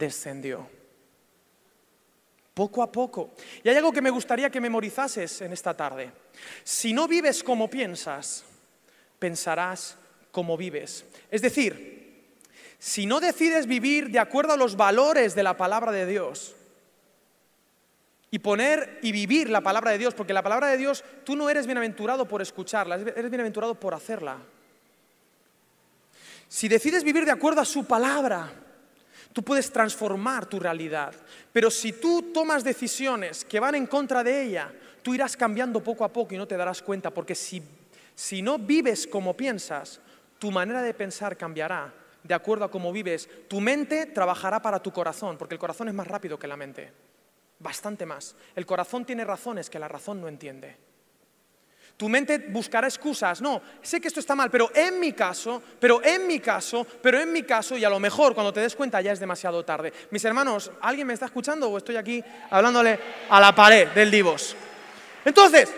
descendió. 0.00 0.68
Poco 2.52 2.82
a 2.82 2.90
poco. 2.90 3.34
Y 3.62 3.68
hay 3.68 3.76
algo 3.76 3.92
que 3.92 4.02
me 4.02 4.10
gustaría 4.10 4.50
que 4.50 4.60
memorizases 4.60 5.40
en 5.42 5.52
esta 5.52 5.76
tarde. 5.76 6.10
Si 6.64 6.92
no 6.92 7.06
vives 7.06 7.44
como 7.44 7.70
piensas, 7.70 8.42
pensarás 9.20 9.96
como 10.32 10.56
vives. 10.56 11.04
Es 11.30 11.42
decir, 11.42 12.34
si 12.78 13.06
no 13.06 13.20
decides 13.20 13.66
vivir 13.66 14.10
de 14.10 14.18
acuerdo 14.18 14.54
a 14.54 14.56
los 14.56 14.76
valores 14.76 15.34
de 15.36 15.44
la 15.44 15.56
palabra 15.56 15.92
de 15.92 16.06
Dios, 16.06 16.56
y 18.32 18.38
poner 18.38 19.00
y 19.02 19.10
vivir 19.10 19.50
la 19.50 19.60
palabra 19.60 19.90
de 19.90 19.98
Dios, 19.98 20.14
porque 20.14 20.32
la 20.32 20.42
palabra 20.42 20.68
de 20.68 20.76
Dios 20.76 21.04
tú 21.24 21.34
no 21.34 21.50
eres 21.50 21.66
bienaventurado 21.66 22.26
por 22.28 22.40
escucharla, 22.40 22.94
eres 22.94 23.30
bienaventurado 23.30 23.74
por 23.74 23.92
hacerla. 23.92 24.38
Si 26.48 26.68
decides 26.68 27.02
vivir 27.02 27.24
de 27.24 27.32
acuerdo 27.32 27.60
a 27.60 27.64
su 27.64 27.84
palabra, 27.84 28.52
tú 29.32 29.42
puedes 29.42 29.72
transformar 29.72 30.46
tu 30.46 30.58
realidad. 30.58 31.14
Pero 31.52 31.70
si 31.70 31.92
tú 31.92 32.30
tomas 32.32 32.64
decisiones 32.64 33.44
que 33.44 33.60
van 33.60 33.74
en 33.74 33.86
contra 33.86 34.22
de 34.24 34.42
ella, 34.42 34.72
tú 35.02 35.14
irás 35.14 35.36
cambiando 35.36 35.82
poco 35.82 36.04
a 36.04 36.12
poco 36.12 36.34
y 36.34 36.38
no 36.38 36.46
te 36.46 36.56
darás 36.56 36.82
cuenta, 36.82 37.10
porque 37.10 37.34
si, 37.34 37.62
si 38.14 38.42
no 38.42 38.58
vives 38.58 39.06
como 39.06 39.36
piensas, 39.36 40.00
tu 40.38 40.50
manera 40.50 40.82
de 40.82 40.94
pensar 40.94 41.36
cambiará 41.36 41.92
de 42.22 42.34
acuerdo 42.34 42.64
a 42.64 42.70
cómo 42.70 42.92
vives. 42.92 43.28
Tu 43.48 43.60
mente 43.60 44.06
trabajará 44.06 44.60
para 44.60 44.82
tu 44.82 44.92
corazón, 44.92 45.38
porque 45.38 45.54
el 45.54 45.60
corazón 45.60 45.88
es 45.88 45.94
más 45.94 46.06
rápido 46.06 46.38
que 46.38 46.46
la 46.46 46.56
mente 46.56 46.92
bastante 47.60 48.06
más. 48.06 48.34
El 48.56 48.66
corazón 48.66 49.04
tiene 49.04 49.24
razones 49.24 49.70
que 49.70 49.78
la 49.78 49.86
razón 49.86 50.20
no 50.20 50.26
entiende. 50.26 50.76
Tu 52.00 52.08
mente 52.08 52.38
buscará 52.38 52.86
excusas, 52.86 53.42
no, 53.42 53.60
sé 53.82 54.00
que 54.00 54.08
esto 54.08 54.20
está 54.20 54.34
mal, 54.34 54.50
pero 54.50 54.70
en 54.74 54.98
mi 54.98 55.12
caso, 55.12 55.62
pero 55.78 56.02
en 56.02 56.26
mi 56.26 56.40
caso, 56.40 56.86
pero 57.02 57.20
en 57.20 57.30
mi 57.30 57.42
caso, 57.42 57.76
y 57.76 57.84
a 57.84 57.90
lo 57.90 58.00
mejor 58.00 58.32
cuando 58.32 58.54
te 58.54 58.60
des 58.60 58.74
cuenta 58.74 59.02
ya 59.02 59.12
es 59.12 59.20
demasiado 59.20 59.62
tarde. 59.66 59.92
Mis 60.10 60.24
hermanos, 60.24 60.70
¿alguien 60.80 61.06
me 61.06 61.12
está 61.12 61.26
escuchando 61.26 61.68
o 61.68 61.76
estoy 61.76 61.96
aquí 61.96 62.24
hablándole 62.48 62.98
a 63.28 63.38
la 63.38 63.54
pared 63.54 63.88
del 63.88 64.10
divos? 64.10 64.56
Entonces, 65.26 65.68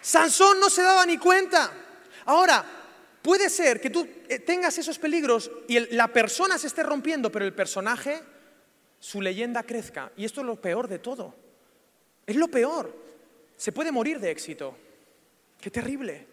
Sansón 0.00 0.58
no 0.58 0.70
se 0.70 0.80
daba 0.80 1.04
ni 1.04 1.18
cuenta. 1.18 1.70
Ahora, 2.24 2.64
puede 3.20 3.50
ser 3.50 3.82
que 3.82 3.90
tú 3.90 4.08
eh, 4.26 4.38
tengas 4.38 4.78
esos 4.78 4.98
peligros 4.98 5.50
y 5.68 5.80
la 5.94 6.08
persona 6.08 6.56
se 6.56 6.68
esté 6.68 6.82
rompiendo, 6.82 7.30
pero 7.30 7.44
el 7.44 7.52
personaje 7.52 8.22
su 9.00 9.20
leyenda 9.20 9.64
crezca. 9.64 10.12
Y 10.16 10.24
esto 10.24 10.40
es 10.40 10.46
lo 10.46 10.56
peor 10.56 10.88
de 10.88 10.98
todo. 10.98 11.34
Es 12.26 12.36
lo 12.36 12.48
peor. 12.48 12.90
Se 13.54 13.70
puede 13.70 13.92
morir 13.92 14.18
de 14.18 14.30
éxito. 14.30 14.78
Qué 15.64 15.70
terrible. 15.70 16.26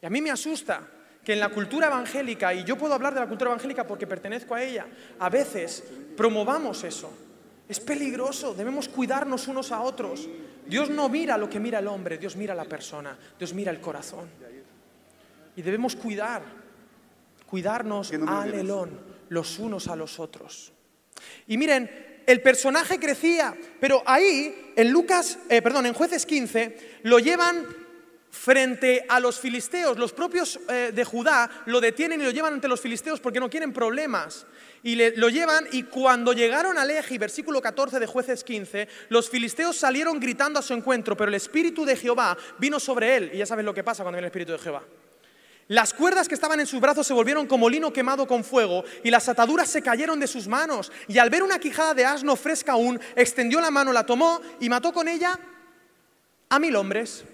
Y 0.00 0.04
a 0.04 0.10
mí 0.10 0.20
me 0.20 0.32
asusta 0.32 0.82
que 1.22 1.34
en 1.34 1.38
la 1.38 1.50
cultura 1.50 1.86
evangélica, 1.86 2.52
y 2.52 2.64
yo 2.64 2.76
puedo 2.76 2.92
hablar 2.92 3.14
de 3.14 3.20
la 3.20 3.28
cultura 3.28 3.52
evangélica 3.52 3.86
porque 3.86 4.08
pertenezco 4.08 4.56
a 4.56 4.64
ella, 4.64 4.84
a 5.20 5.28
veces 5.28 5.84
promovamos 6.16 6.82
eso. 6.82 7.08
Es 7.68 7.78
peligroso, 7.78 8.52
debemos 8.52 8.88
cuidarnos 8.88 9.46
unos 9.46 9.70
a 9.70 9.82
otros. 9.82 10.28
Dios 10.66 10.90
no 10.90 11.08
mira 11.08 11.38
lo 11.38 11.48
que 11.48 11.60
mira 11.60 11.78
el 11.78 11.86
hombre, 11.86 12.18
Dios 12.18 12.34
mira 12.34 12.52
la 12.52 12.64
persona, 12.64 13.16
Dios 13.38 13.54
mira 13.54 13.70
el 13.70 13.80
corazón. 13.80 14.28
Y 15.54 15.62
debemos 15.62 15.94
cuidar, 15.94 16.42
cuidarnos 17.46 18.12
al 18.26 18.54
elón 18.54 18.90
los 19.28 19.56
unos 19.60 19.86
a 19.86 19.94
los 19.94 20.18
otros. 20.18 20.72
Y 21.46 21.56
miren, 21.56 22.24
el 22.26 22.42
personaje 22.42 22.98
crecía, 22.98 23.54
pero 23.78 24.02
ahí, 24.04 24.72
en 24.74 24.90
Lucas, 24.90 25.38
eh, 25.48 25.62
perdón, 25.62 25.86
en 25.86 25.94
Jueces 25.94 26.26
15, 26.26 26.98
lo 27.04 27.20
llevan 27.20 27.81
frente 28.32 29.04
a 29.08 29.20
los 29.20 29.38
filisteos. 29.38 29.98
Los 29.98 30.12
propios 30.12 30.58
eh, 30.68 30.90
de 30.92 31.04
Judá 31.04 31.48
lo 31.66 31.80
detienen 31.80 32.20
y 32.22 32.24
lo 32.24 32.30
llevan 32.30 32.54
ante 32.54 32.66
los 32.66 32.80
filisteos 32.80 33.20
porque 33.20 33.38
no 33.38 33.50
quieren 33.50 33.72
problemas. 33.72 34.46
Y 34.82 34.96
lo 34.96 35.28
llevan 35.28 35.68
y 35.70 35.84
cuando 35.84 36.32
llegaron 36.32 36.76
a 36.76 36.84
Leji, 36.84 37.16
versículo 37.18 37.62
14 37.62 38.00
de 38.00 38.06
Jueces 38.06 38.42
15, 38.42 38.88
los 39.10 39.30
filisteos 39.30 39.76
salieron 39.76 40.18
gritando 40.18 40.58
a 40.58 40.62
su 40.62 40.74
encuentro, 40.74 41.16
pero 41.16 41.28
el 41.28 41.36
Espíritu 41.36 41.84
de 41.84 41.94
Jehová 41.94 42.36
vino 42.58 42.80
sobre 42.80 43.16
él. 43.16 43.30
Y 43.32 43.38
ya 43.38 43.46
sabes 43.46 43.64
lo 43.64 43.74
que 43.74 43.84
pasa 43.84 44.02
cuando 44.02 44.16
viene 44.16 44.26
el 44.26 44.30
Espíritu 44.30 44.52
de 44.52 44.58
Jehová. 44.58 44.82
Las 45.68 45.94
cuerdas 45.94 46.26
que 46.26 46.34
estaban 46.34 46.58
en 46.58 46.66
sus 46.66 46.80
brazos 46.80 47.06
se 47.06 47.12
volvieron 47.12 47.46
como 47.46 47.70
lino 47.70 47.92
quemado 47.92 48.26
con 48.26 48.42
fuego 48.42 48.82
y 49.04 49.10
las 49.10 49.28
ataduras 49.28 49.68
se 49.68 49.82
cayeron 49.82 50.18
de 50.18 50.26
sus 50.26 50.48
manos. 50.48 50.90
Y 51.06 51.18
al 51.18 51.30
ver 51.30 51.44
una 51.44 51.60
quijada 51.60 51.94
de 51.94 52.04
asno 52.04 52.34
fresca 52.34 52.72
aún, 52.72 53.00
extendió 53.14 53.60
la 53.60 53.70
mano, 53.70 53.92
la 53.92 54.04
tomó 54.04 54.40
y 54.58 54.68
mató 54.68 54.92
con 54.92 55.06
ella 55.06 55.38
a 56.48 56.58
mil 56.58 56.74
hombres. 56.74 57.24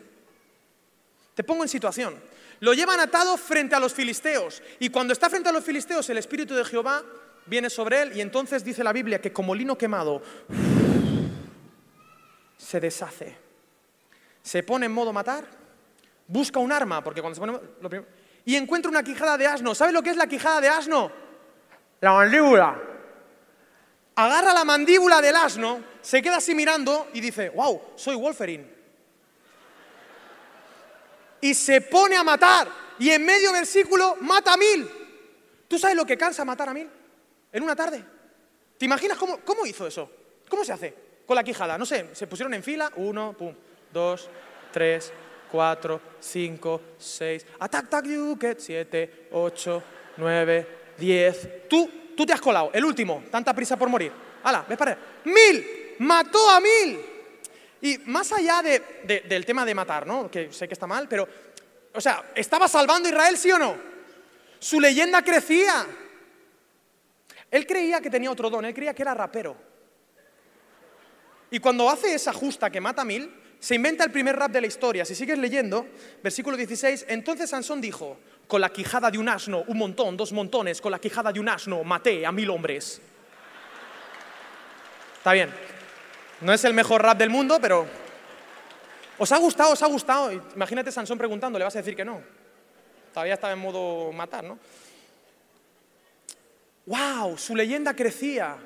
Te 1.38 1.44
pongo 1.44 1.62
en 1.62 1.68
situación. 1.68 2.20
Lo 2.59 2.74
llevan 2.74 2.98
atado 2.98 3.37
frente 3.37 3.77
a 3.77 3.79
los 3.79 3.94
filisteos 3.94 4.61
y 4.81 4.88
cuando 4.88 5.12
está 5.12 5.31
frente 5.31 5.48
a 5.48 5.53
los 5.53 5.62
filisteos 5.62 6.11
el 6.11 6.18
Espíritu 6.18 6.53
de 6.53 6.64
Jehová 6.64 7.01
viene 7.46 7.70
sobre 7.70 8.03
él 8.03 8.16
y 8.16 8.20
entonces 8.20 8.64
dice 8.64 8.83
la 8.83 8.92
Biblia 8.92 9.20
que 9.20 9.33
como 9.33 9.55
lino 9.55 9.79
quemado 9.79 10.20
se 12.57 12.81
deshace. 12.81 13.37
Se 14.42 14.64
pone 14.64 14.87
en 14.87 14.92
modo 14.92 15.12
matar, 15.12 15.44
busca 16.27 16.59
un 16.59 16.72
arma, 16.72 17.05
porque 17.05 17.20
cuando 17.20 17.37
se 17.37 17.40
pone... 17.40 17.53
Lo 17.81 17.88
primero, 17.88 18.11
y 18.44 18.57
encuentra 18.57 18.90
una 18.90 19.05
quijada 19.05 19.38
de 19.38 19.46
asno. 19.46 19.77
¿Sabe 19.77 19.92
lo 19.92 20.03
que 20.03 20.11
es 20.11 20.16
la 20.16 20.27
quijada 20.27 20.61
de 20.61 20.68
asno? 20.68 21.12
La 22.01 22.14
mandíbula. 22.14 22.83
Agarra 24.16 24.53
la 24.53 24.64
mandíbula 24.64 25.22
del 25.22 25.37
asno, 25.37 25.85
se 26.01 26.20
queda 26.20 26.38
así 26.38 26.53
mirando 26.53 27.07
y 27.12 27.20
dice, 27.20 27.51
wow, 27.51 27.81
soy 27.94 28.16
Wolverine. 28.16 28.78
Y 31.40 31.55
se 31.55 31.81
pone 31.81 32.16
a 32.16 32.24
matar. 32.24 32.68
Y 32.98 33.11
en 33.11 33.24
medio 33.24 33.53
versículo 33.53 34.16
mata 34.20 34.55
a 34.55 34.57
mil. 34.57 34.88
¿Tú 35.68 35.79
sabes 35.79 35.96
lo 35.96 36.05
que 36.05 36.16
cansa 36.16 36.44
matar 36.44 36.68
a 36.68 36.74
mil? 36.74 36.88
En 37.53 37.62
una 37.62 37.77
tarde. 37.77 38.05
¿Te 38.77 38.85
imaginas 38.85 39.18
cómo, 39.18 39.38
cómo 39.40 39.66
hizo 39.66 39.87
eso? 39.87 40.11
¿Cómo 40.48 40.64
se 40.64 40.72
hace? 40.72 40.94
Con 41.27 41.37
la 41.37 41.44
quijada. 41.44 41.77
No 41.79 41.87
sé, 41.87 42.11
se 42.14 42.27
pusieron 42.27 42.55
en 42.55 42.62
fila. 42.62 42.90
Uno, 42.96 43.35
pum, 43.37 43.55
dos, 43.92 44.29
tres, 44.72 45.12
4, 45.51 46.01
5, 46.20 46.81
6, 46.98 47.46
attack, 47.59 47.88
tac, 47.88 48.05
you 48.07 48.37
get 48.38 48.59
7, 48.61 49.29
8, 49.33 49.83
9, 50.16 50.66
10. 50.98 51.68
Tú, 51.68 51.90
tú 52.16 52.27
te 52.27 52.33
has 52.33 52.40
colado, 52.40 52.70
el 52.72 52.85
último, 52.85 53.24
tanta 53.31 53.55
prisa 53.55 53.77
por 53.77 53.88
morir. 53.88 54.12
¡Hala, 54.44 54.64
ves 54.68 54.79
para 54.79 54.96
¡Mil! 55.24 55.94
¡Mató 55.98 56.51
a 56.51 56.61
mil! 56.61 57.01
Y 57.81 57.99
más 58.07 58.33
allá 58.33 58.62
de, 58.62 59.25
del 59.29 59.45
tema 59.45 59.64
de 59.64 59.75
matar. 59.75 60.07
Que 60.31 60.53
sé 60.53 60.67
que 60.67 60.75
está 60.75 60.87
mal, 60.87 61.09
pero, 61.09 61.29
o 61.95 62.01
sea, 62.01 62.31
¿estaba 62.35 62.69
salvando 62.69 63.09
Israel, 63.09 63.37
sí 63.37 63.51
o 63.51 63.59
no? 63.59 63.77
Su 64.59 64.81
leyenda 64.81 65.23
crecía. 65.23 65.87
Él 67.51 67.67
creía 67.67 68.01
que 68.01 68.11
tenía 68.11 68.31
otro 68.31 68.51
don, 68.51 68.64
él 68.64 68.75
creía 68.75 68.95
que 68.95 69.03
era 69.03 69.14
rapero. 69.14 69.57
Y 71.51 71.61
cuando 71.61 71.88
hace 71.88 72.14
esa 72.14 72.33
justa 72.33 72.71
que 72.71 72.81
mata 72.81 73.03
a 73.03 73.05
mil, 73.05 73.33
se 73.59 73.75
inventa 73.75 74.05
el 74.05 74.11
primer 74.11 74.37
rap 74.37 74.51
de 74.51 74.61
la 74.61 74.67
historia. 74.67 75.05
Si 75.05 75.14
sigues 75.14 75.38
leyendo, 75.38 75.87
versículo 76.23 76.57
16, 76.57 77.07
entonces 77.09 77.51
Sansón 77.51 77.81
dijo, 77.81 78.19
con 78.47 78.61
la 78.61 78.71
quijada 78.71 79.11
de 79.11 79.19
un 79.19 79.29
asno, 79.29 79.64
un 79.67 79.79
montón, 79.79 80.17
dos 80.17 80.33
montones, 80.33 80.81
con 80.81 80.93
la 80.93 80.99
quijada 80.99 81.33
de 81.33 81.41
un 81.41 81.49
asno, 81.49 81.83
maté 81.85 82.27
a 82.27 82.33
mil 82.33 82.51
hombres. 82.51 83.01
Está 85.19 85.33
bien. 85.33 85.78
No 86.40 86.53
es 86.53 86.64
el 86.64 86.74
mejor 86.74 87.03
rap 87.03 87.18
del 87.18 87.31
mundo, 87.31 87.59
pero... 87.61 87.87
¿Os 89.18 89.33
ha 89.33 89.38
gustado? 89.38 89.72
¿Os 89.72 89.83
ha 89.83 89.87
gustado? 89.87 90.31
Imagínate 90.33 90.92
Sansón 90.92 91.18
preguntando, 91.18 91.59
le 91.59 91.64
vas 91.64 91.74
a 91.74 91.81
decir 91.81 91.96
que 91.96 92.05
no. 92.05 92.22
Todavía 93.12 93.35
estaba 93.35 93.53
en 93.53 93.59
modo 93.59 94.12
matar, 94.12 94.44
¿no? 94.44 94.59
¡Wow! 96.87 97.37
Su 97.37 97.57
leyenda 97.57 97.94
crecía. 97.94 98.57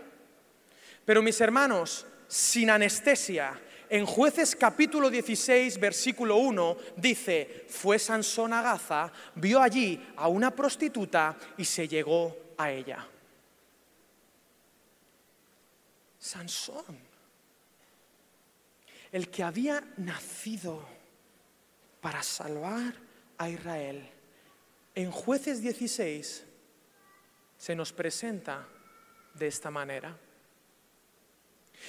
Pero 1.07 1.23
mis 1.23 1.41
hermanos, 1.41 2.07
sin 2.29 2.69
anestesia, 2.69 3.59
en 3.89 4.07
jueces 4.07 4.55
capítulo 4.55 5.11
16, 5.11 5.81
versículo 5.81 6.37
1, 6.37 6.77
dice, 6.97 7.67
fue 7.69 7.99
Sansón 7.99 8.53
a 8.53 8.63
Gaza, 8.63 9.11
vio 9.35 9.61
allí 9.61 10.01
a 10.17 10.29
una 10.29 10.51
prostituta 10.51 11.37
y 11.57 11.65
se 11.65 11.89
llegó 11.89 12.55
a 12.57 12.71
ella. 12.71 13.07
Sansón, 16.19 17.12
el 19.13 19.29
que 19.29 19.43
había 19.43 19.85
nacido 19.99 20.83
para 22.01 22.23
salvar 22.23 22.95
a 23.39 23.49
Israel, 23.49 24.09
en 24.95 25.11
jueces 25.11 25.63
16 25.63 26.45
se 27.57 27.77
nos 27.77 27.93
presenta 27.93 28.67
de 29.35 29.47
esta 29.47 29.71
manera. 29.71 30.17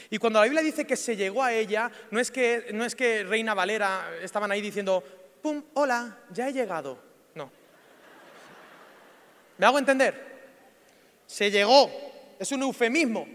Y 0.09 0.17
cuando 0.17 0.39
la 0.39 0.45
Biblia 0.45 0.61
dice 0.61 0.85
que 0.85 0.95
se 0.95 1.15
llegó 1.15 1.43
a 1.43 1.53
ella, 1.53 1.89
no 2.11 2.19
es 2.19 2.29
que, 2.31 2.67
no 2.73 2.83
es 2.83 2.95
que 2.95 3.23
Reina 3.23 3.53
Valera 3.53 4.11
estaban 4.21 4.51
ahí 4.51 4.61
diciendo, 4.61 5.03
¡pum! 5.41 5.63
Hola, 5.73 6.19
ya 6.31 6.49
he 6.49 6.53
llegado. 6.53 6.99
No. 7.35 7.51
¿Me 9.57 9.65
hago 9.65 9.79
entender? 9.79 10.33
Se 11.25 11.49
llegó. 11.49 11.89
Es 12.39 12.51
un 12.51 12.63
eufemismo. 12.63 13.27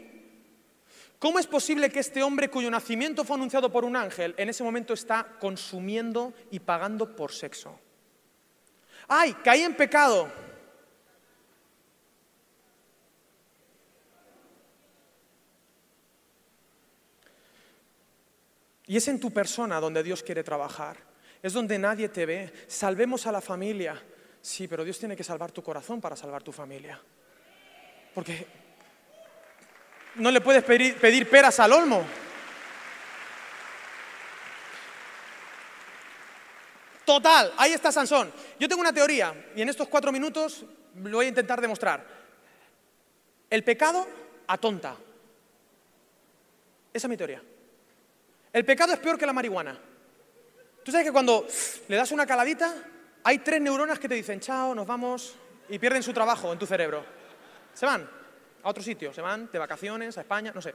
¿Cómo 1.19 1.41
es 1.41 1.47
posible 1.49 1.91
que 1.91 1.99
este 1.99 2.23
hombre 2.23 2.49
cuyo 2.49 2.71
nacimiento 2.71 3.25
fue 3.25 3.37
anunciado 3.37 3.73
por 3.73 3.85
un 3.85 3.97
ángel 3.97 4.35
en 4.39 4.49
ese 4.49 4.63
momento 4.63 4.95
está 4.95 5.37
consumiendo 5.41 6.33
y 6.51 6.61
pagando 6.61 7.17
por 7.17 7.33
sexo? 7.33 7.79
¡Ay! 9.09 9.35
Caí 9.43 9.63
en 9.63 9.75
pecado. 9.75 10.31
Y 18.87 18.97
es 18.97 19.09
en 19.09 19.19
tu 19.19 19.31
persona 19.31 19.81
donde 19.81 20.03
Dios 20.03 20.23
quiere 20.23 20.45
trabajar. 20.45 20.97
Es 21.43 21.53
donde 21.53 21.79
nadie 21.79 22.09
te 22.09 22.27
ve. 22.27 22.53
Salvemos 22.69 23.27
a 23.27 23.33
la 23.33 23.41
familia. 23.41 24.01
Sí, 24.41 24.69
pero 24.69 24.85
Dios 24.85 24.99
tiene 24.99 25.17
que 25.17 25.25
salvar 25.25 25.51
tu 25.51 25.63
corazón 25.63 26.01
para 26.01 26.17
salvar 26.17 26.43
tu 26.43 26.53
familia. 26.53 27.01
Porque 28.15 28.47
no 30.19 30.31
le 30.31 30.41
puedes 30.41 30.63
pedir, 30.65 31.29
peras 31.29 31.59
al 31.61 31.73
olmo. 31.73 32.05
Total, 37.05 37.53
ahí 37.57 37.73
está 37.73 37.91
Sansón. 37.91 38.33
Yo 38.61 38.69
tengo 38.69 38.81
una 38.81 38.93
teoría 38.93 39.35
y 39.57 39.63
en 39.63 39.69
estos 39.69 39.89
cuatro 39.89 40.13
minutos 40.13 40.65
lo 41.03 41.17
voy 41.17 41.27
a 41.27 41.29
intentar 41.31 41.61
demostrar. 41.61 42.05
El 43.49 43.65
pecado 43.65 44.07
atonta. 44.47 44.95
Esa 46.93 47.07
es 47.07 47.09
mi 47.09 47.17
teoría. 47.17 47.43
El 48.53 48.65
pecado 48.65 48.93
es 48.93 48.99
peor 48.99 49.17
que 49.17 49.25
la 49.25 49.33
marihuana. 49.33 49.79
Tú 50.85 50.91
sabes 50.91 51.07
que 51.07 51.13
cuando 51.13 51.47
le 51.89 51.97
das 51.97 52.13
una 52.13 52.27
caladita, 52.27 52.75
hay 53.25 53.39
tres 53.39 53.61
neuronas 53.61 53.99
que 53.99 54.09
te 54.09 54.15
dicen, 54.15 54.41
chao, 54.41 54.75
nos 54.75 54.87
vamos, 54.87 55.35
y 55.69 55.79
pierden 55.79 56.03
su 56.03 56.13
trabajo 56.13 56.53
en 56.53 56.59
tu 56.59 56.67
cerebro. 56.67 57.05
Se 57.73 57.87
van 57.87 58.18
a 58.63 58.69
otro 58.69 58.83
sitio, 58.83 59.13
se 59.13 59.21
van 59.21 59.51
de 59.51 59.59
vacaciones 59.59 60.17
a 60.19 60.23
España, 60.23 60.53
no 60.55 60.63
sé. 60.63 60.75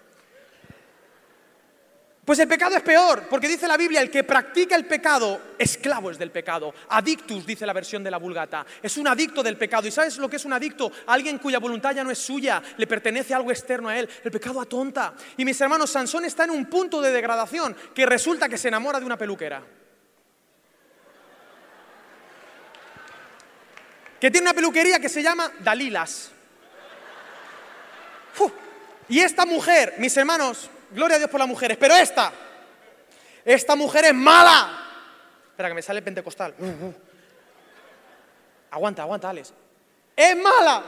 Pues 2.25 2.39
el 2.39 2.47
pecado 2.47 2.77
es 2.77 2.83
peor, 2.83 3.27
porque 3.29 3.49
dice 3.49 3.67
la 3.67 3.75
Biblia, 3.75 4.01
el 4.01 4.09
que 4.09 4.23
practica 4.23 4.77
el 4.77 4.85
pecado, 4.85 5.41
esclavo 5.57 6.09
es 6.09 6.17
del 6.17 6.31
pecado. 6.31 6.73
Adictus, 6.87 7.45
dice 7.45 7.65
la 7.65 7.73
versión 7.73 8.01
de 8.01 8.09
la 8.09 8.17
vulgata. 8.17 8.65
Es 8.81 8.95
un 8.95 9.09
adicto 9.09 9.43
del 9.43 9.57
pecado. 9.57 9.89
¿Y 9.89 9.91
sabes 9.91 10.17
lo 10.17 10.29
que 10.29 10.37
es 10.37 10.45
un 10.45 10.53
adicto? 10.53 10.89
Alguien 11.07 11.37
cuya 11.37 11.59
voluntad 11.59 11.93
ya 11.93 12.01
no 12.01 12.11
es 12.11 12.19
suya, 12.19 12.63
le 12.77 12.87
pertenece 12.87 13.33
algo 13.33 13.51
externo 13.51 13.89
a 13.89 13.99
él. 13.99 14.09
El 14.23 14.31
pecado 14.31 14.61
atonta. 14.61 15.13
Y 15.35 15.43
mis 15.43 15.59
hermanos, 15.59 15.89
Sansón 15.89 16.23
está 16.23 16.45
en 16.45 16.51
un 16.51 16.67
punto 16.67 17.01
de 17.01 17.11
degradación 17.11 17.75
que 17.93 18.05
resulta 18.05 18.47
que 18.47 18.57
se 18.57 18.69
enamora 18.69 19.01
de 19.01 19.05
una 19.05 19.17
peluquera. 19.17 19.61
Que 24.17 24.31
tiene 24.31 24.47
una 24.47 24.53
peluquería 24.53 24.97
que 25.01 25.09
se 25.09 25.21
llama 25.21 25.51
Dalilas. 25.59 26.31
Y 29.09 29.19
esta 29.19 29.45
mujer, 29.45 29.95
mis 29.97 30.15
hermanos, 30.17 30.69
Gloria 30.93 31.15
a 31.15 31.19
Dios 31.19 31.29
por 31.29 31.39
las 31.39 31.49
mujeres. 31.49 31.77
Pero 31.77 31.95
esta, 31.95 32.31
esta 33.43 33.75
mujer 33.75 34.05
es 34.05 34.13
mala. 34.13 34.79
Espera, 35.49 35.69
que 35.69 35.75
me 35.75 35.81
sale 35.81 36.01
pentecostal. 36.01 36.53
Aguanta, 38.71 39.01
aguanta, 39.01 39.29
Alex. 39.29 39.53
Es 40.15 40.37
mala. 40.37 40.83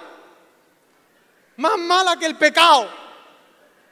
Más 1.58 1.78
mala 1.78 2.18
que 2.18 2.26
el 2.26 2.36
pecado. 2.36 2.90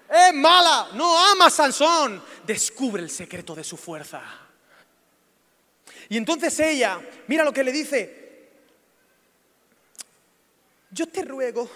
Es 0.10 0.34
mala. 0.34 0.90
No 0.94 1.18
ama 1.32 1.48
a 1.48 1.50
Sansón. 1.50 2.24
Descubre 2.46 3.02
el 3.02 3.10
secreto 3.10 3.56
de 3.56 3.64
su 3.64 3.78
fuerza. 3.78 4.22
Y 6.10 6.18
entonces 6.18 6.60
ella, 6.60 7.00
mira 7.28 7.44
lo 7.44 7.54
que 7.54 7.64
le 7.64 7.72
dice. 7.72 8.22
Yo 10.92 11.08
te 11.08 11.24
ruego 11.24 11.68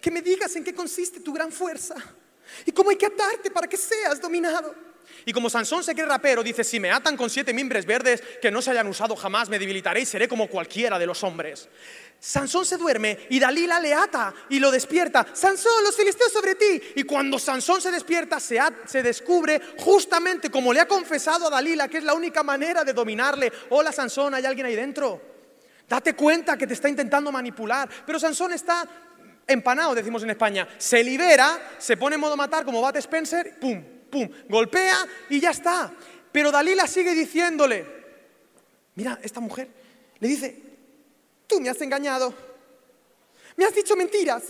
que 0.00 0.10
me 0.10 0.22
digas 0.22 0.54
en 0.56 0.64
qué 0.64 0.74
consiste 0.74 1.20
tu 1.20 1.32
gran 1.32 1.52
fuerza 1.52 1.94
y 2.64 2.72
cómo 2.72 2.90
hay 2.90 2.96
que 2.96 3.06
atarte 3.06 3.50
para 3.50 3.66
que 3.66 3.76
seas 3.76 4.20
dominado. 4.20 4.74
Y 5.24 5.32
como 5.32 5.50
Sansón 5.50 5.82
se 5.82 5.94
cree 5.94 6.06
rapero, 6.06 6.42
dice, 6.42 6.64
si 6.64 6.80
me 6.80 6.90
atan 6.90 7.16
con 7.16 7.28
siete 7.28 7.52
mimbres 7.52 7.84
verdes 7.86 8.22
que 8.40 8.50
no 8.50 8.62
se 8.62 8.70
hayan 8.70 8.86
usado 8.86 9.16
jamás, 9.16 9.48
me 9.48 9.58
debilitaré 9.58 10.00
y 10.00 10.06
seré 10.06 10.28
como 10.28 10.48
cualquiera 10.48 10.98
de 10.98 11.06
los 11.06 11.22
hombres. 11.24 11.68
Sansón 12.20 12.66
se 12.66 12.76
duerme 12.76 13.26
y 13.30 13.38
Dalila 13.38 13.78
le 13.80 13.94
ata 13.94 14.34
y 14.48 14.58
lo 14.58 14.70
despierta. 14.70 15.26
Sansón, 15.32 15.84
los 15.84 15.96
filisteos 15.96 16.32
sobre 16.32 16.54
ti. 16.54 16.82
Y 16.96 17.04
cuando 17.04 17.38
Sansón 17.38 17.80
se 17.80 17.90
despierta, 17.90 18.40
se, 18.40 18.58
se 18.86 19.02
descubre 19.02 19.60
justamente 19.78 20.50
como 20.50 20.72
le 20.72 20.80
ha 20.80 20.88
confesado 20.88 21.46
a 21.46 21.50
Dalila, 21.50 21.88
que 21.88 21.98
es 21.98 22.04
la 22.04 22.14
única 22.14 22.42
manera 22.42 22.84
de 22.84 22.92
dominarle. 22.92 23.52
Hola 23.70 23.92
Sansón, 23.92 24.34
¿hay 24.34 24.44
alguien 24.44 24.66
ahí 24.66 24.76
dentro? 24.76 25.20
Date 25.88 26.14
cuenta 26.14 26.58
que 26.58 26.66
te 26.66 26.74
está 26.74 26.88
intentando 26.88 27.32
manipular. 27.32 27.88
Pero 28.04 28.18
Sansón 28.18 28.52
está 28.52 28.86
empanado, 29.48 29.94
decimos 29.94 30.22
en 30.22 30.30
España. 30.30 30.68
Se 30.78 31.02
libera, 31.02 31.76
se 31.78 31.96
pone 31.96 32.14
en 32.14 32.20
modo 32.20 32.36
matar 32.36 32.64
como 32.64 32.80
Bat 32.80 32.96
Spencer, 32.96 33.58
pum, 33.58 33.82
pum, 34.10 34.28
golpea 34.48 35.06
y 35.30 35.40
ya 35.40 35.50
está. 35.50 35.92
Pero 36.30 36.52
Dalila 36.52 36.86
sigue 36.86 37.14
diciéndole, 37.14 37.84
mira, 38.94 39.18
esta 39.22 39.40
mujer 39.40 39.68
le 40.20 40.28
dice, 40.28 40.62
tú 41.46 41.60
me 41.60 41.70
has 41.70 41.80
engañado, 41.80 42.32
me 43.56 43.64
has 43.64 43.74
dicho 43.74 43.96
mentiras, 43.96 44.42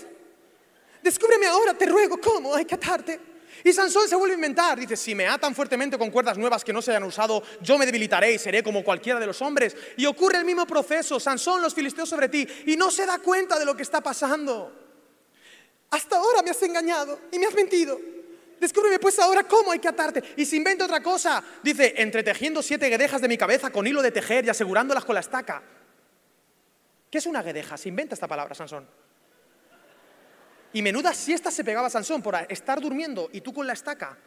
descúbreme 1.02 1.46
ahora, 1.46 1.74
te 1.74 1.86
ruego, 1.86 2.20
¿cómo 2.20 2.54
hay 2.54 2.64
que 2.64 2.74
atarte? 2.74 3.20
Y 3.64 3.72
Sansón 3.72 4.08
se 4.08 4.16
vuelve 4.16 4.34
a 4.34 4.36
inventar, 4.36 4.78
dice, 4.78 4.96
si 4.96 5.14
me 5.14 5.26
atan 5.26 5.54
fuertemente 5.54 5.98
con 5.98 6.10
cuerdas 6.10 6.38
nuevas 6.38 6.64
que 6.64 6.72
no 6.72 6.80
se 6.80 6.90
hayan 6.90 7.04
usado, 7.04 7.42
yo 7.60 7.76
me 7.76 7.86
debilitaré 7.86 8.32
y 8.32 8.38
seré 8.38 8.62
como 8.62 8.84
cualquiera 8.84 9.18
de 9.18 9.26
los 9.26 9.42
hombres. 9.42 9.76
Y 9.96 10.06
ocurre 10.06 10.38
el 10.38 10.44
mismo 10.44 10.66
proceso, 10.66 11.18
Sansón 11.18 11.60
los 11.60 11.74
filisteos 11.74 12.08
sobre 12.08 12.28
ti, 12.28 12.46
y 12.66 12.76
no 12.76 12.90
se 12.90 13.04
da 13.04 13.18
cuenta 13.18 13.58
de 13.58 13.64
lo 13.64 13.76
que 13.76 13.82
está 13.82 14.00
pasando. 14.00 14.87
Hasta 15.90 16.16
ahora 16.16 16.42
me 16.42 16.50
has 16.50 16.62
engañado 16.62 17.18
y 17.32 17.38
me 17.38 17.46
has 17.46 17.54
mentido. 17.54 17.98
Descúbreme 18.60 18.98
pues 18.98 19.18
ahora 19.18 19.44
cómo 19.44 19.72
hay 19.72 19.78
que 19.78 19.88
atarte. 19.88 20.22
Y 20.36 20.44
se 20.44 20.56
inventa 20.56 20.84
otra 20.84 21.02
cosa. 21.02 21.42
Dice, 21.62 21.94
entretejiendo 21.96 22.62
siete 22.62 22.88
guedejas 22.88 23.20
de 23.20 23.28
mi 23.28 23.38
cabeza 23.38 23.70
con 23.70 23.86
hilo 23.86 24.02
de 24.02 24.10
tejer 24.10 24.44
y 24.44 24.48
asegurándolas 24.48 25.04
con 25.04 25.14
la 25.14 25.20
estaca. 25.20 25.62
¿Qué 27.10 27.18
es 27.18 27.26
una 27.26 27.42
guedeja? 27.42 27.76
Se 27.76 27.88
inventa 27.88 28.14
esta 28.14 28.28
palabra, 28.28 28.54
Sansón. 28.54 28.86
Y 30.72 30.82
menuda 30.82 31.14
siesta 31.14 31.50
se 31.50 31.64
pegaba 31.64 31.88
Sansón 31.88 32.22
por 32.22 32.34
estar 32.48 32.80
durmiendo 32.80 33.30
y 33.32 33.40
tú 33.40 33.54
con 33.54 33.66
la 33.66 33.72
estaca, 33.72 34.18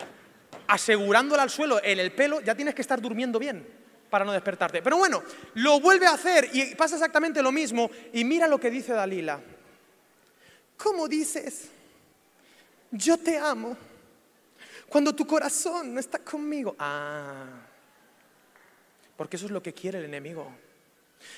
asegurándola 0.68 1.44
al 1.44 1.52
suelo 1.52 1.80
en 1.84 2.00
el 2.00 2.12
pelo, 2.14 2.42
ya 2.42 2.56
tienes 2.56 2.74
que 2.74 2.82
estar 2.82 3.00
durmiendo 3.00 3.38
bien 3.38 3.68
para 4.10 4.26
no 4.26 4.32
despertarte. 4.32 4.82
Pero 4.82 4.98
bueno, 4.98 5.22
lo 5.54 5.80
vuelve 5.80 6.08
a 6.08 6.14
hacer 6.14 6.50
y 6.52 6.74
pasa 6.76 6.96
exactamente 6.96 7.44
lo 7.44 7.52
mismo. 7.52 7.92
Y 8.14 8.26
mira 8.26 8.48
lo 8.48 8.60
que 8.60 8.72
dice 8.72 8.94
Dalila. 8.94 9.40
¿Cómo 10.82 11.08
dices? 11.08 11.70
Yo 12.92 13.18
te 13.18 13.38
amo. 13.38 13.78
Cuando 14.90 15.14
tu 15.16 15.26
corazón 15.26 15.94
no 15.94 16.00
está 16.00 16.20
conmigo. 16.20 16.76
Ah, 16.80 17.46
porque 19.16 19.38
eso 19.38 19.46
es 19.46 19.52
lo 19.52 19.62
que 19.62 19.74
quiere 19.74 20.00
el 20.00 20.06
enemigo. 20.06 20.52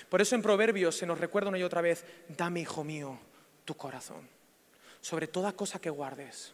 Por 0.09 0.21
eso 0.21 0.35
en 0.35 0.41
Proverbios 0.41 0.95
se 0.95 1.05
nos 1.05 1.19
recuerda 1.19 1.49
una 1.49 1.59
y 1.59 1.63
otra 1.63 1.81
vez, 1.81 2.05
dame, 2.29 2.61
hijo 2.61 2.83
mío, 2.83 3.19
tu 3.65 3.75
corazón. 3.75 4.27
Sobre 5.01 5.27
toda 5.27 5.51
cosa 5.51 5.79
que 5.79 5.89
guardes. 5.89 6.53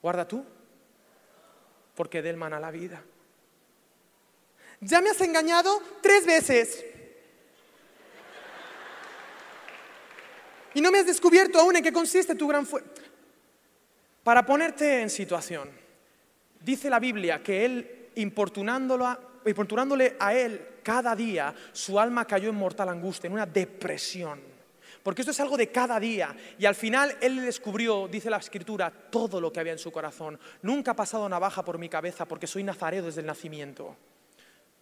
Guarda 0.00 0.26
tú, 0.26 0.44
porque 1.94 2.22
del 2.22 2.36
mana 2.36 2.58
la 2.58 2.70
vida. 2.70 3.02
Ya 4.80 5.00
me 5.00 5.10
has 5.10 5.20
engañado 5.20 5.80
tres 6.00 6.24
veces. 6.26 6.84
Y 10.74 10.80
no 10.80 10.90
me 10.90 10.98
has 10.98 11.06
descubierto 11.06 11.60
aún 11.60 11.76
en 11.76 11.82
qué 11.82 11.92
consiste 11.92 12.34
tu 12.34 12.48
gran 12.48 12.66
fuerza. 12.66 12.90
Para 14.22 14.46
ponerte 14.46 15.02
en 15.02 15.10
situación, 15.10 15.68
dice 16.60 16.88
la 16.88 17.00
Biblia 17.00 17.42
que 17.42 17.64
él, 17.64 18.08
importunándole 18.16 20.16
a 20.18 20.34
él 20.34 20.68
cada 20.82 21.16
día, 21.16 21.54
su 21.72 21.98
alma 21.98 22.24
cayó 22.24 22.50
en 22.50 22.56
mortal 22.56 22.88
angustia, 22.88 23.26
en 23.26 23.34
una 23.34 23.46
depresión. 23.46 24.52
Porque 25.02 25.22
esto 25.22 25.32
es 25.32 25.40
algo 25.40 25.56
de 25.56 25.70
cada 25.70 25.98
día. 25.98 26.34
Y 26.58 26.64
al 26.64 26.76
final 26.76 27.16
él 27.20 27.36
le 27.36 27.42
descubrió, 27.42 28.06
dice 28.06 28.30
la 28.30 28.36
escritura, 28.36 28.90
todo 28.90 29.40
lo 29.40 29.52
que 29.52 29.58
había 29.58 29.72
en 29.72 29.78
su 29.78 29.90
corazón. 29.90 30.38
Nunca 30.62 30.92
ha 30.92 30.96
pasado 30.96 31.28
navaja 31.28 31.64
por 31.64 31.78
mi 31.78 31.88
cabeza 31.88 32.26
porque 32.26 32.46
soy 32.46 32.62
nazareo 32.62 33.04
desde 33.04 33.20
el 33.20 33.26
nacimiento. 33.26 33.96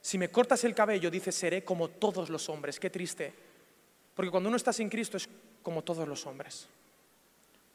Si 0.02 0.18
me 0.18 0.30
cortas 0.30 0.64
el 0.64 0.74
cabello, 0.74 1.10
dice, 1.10 1.32
seré 1.32 1.64
como 1.64 1.88
todos 1.88 2.28
los 2.28 2.48
hombres. 2.50 2.78
Qué 2.78 2.90
triste. 2.90 3.32
Porque 4.14 4.30
cuando 4.30 4.48
uno 4.48 4.56
está 4.56 4.72
sin 4.72 4.90
Cristo 4.90 5.16
es 5.16 5.28
como 5.62 5.82
todos 5.82 6.06
los 6.06 6.26
hombres. 6.26 6.68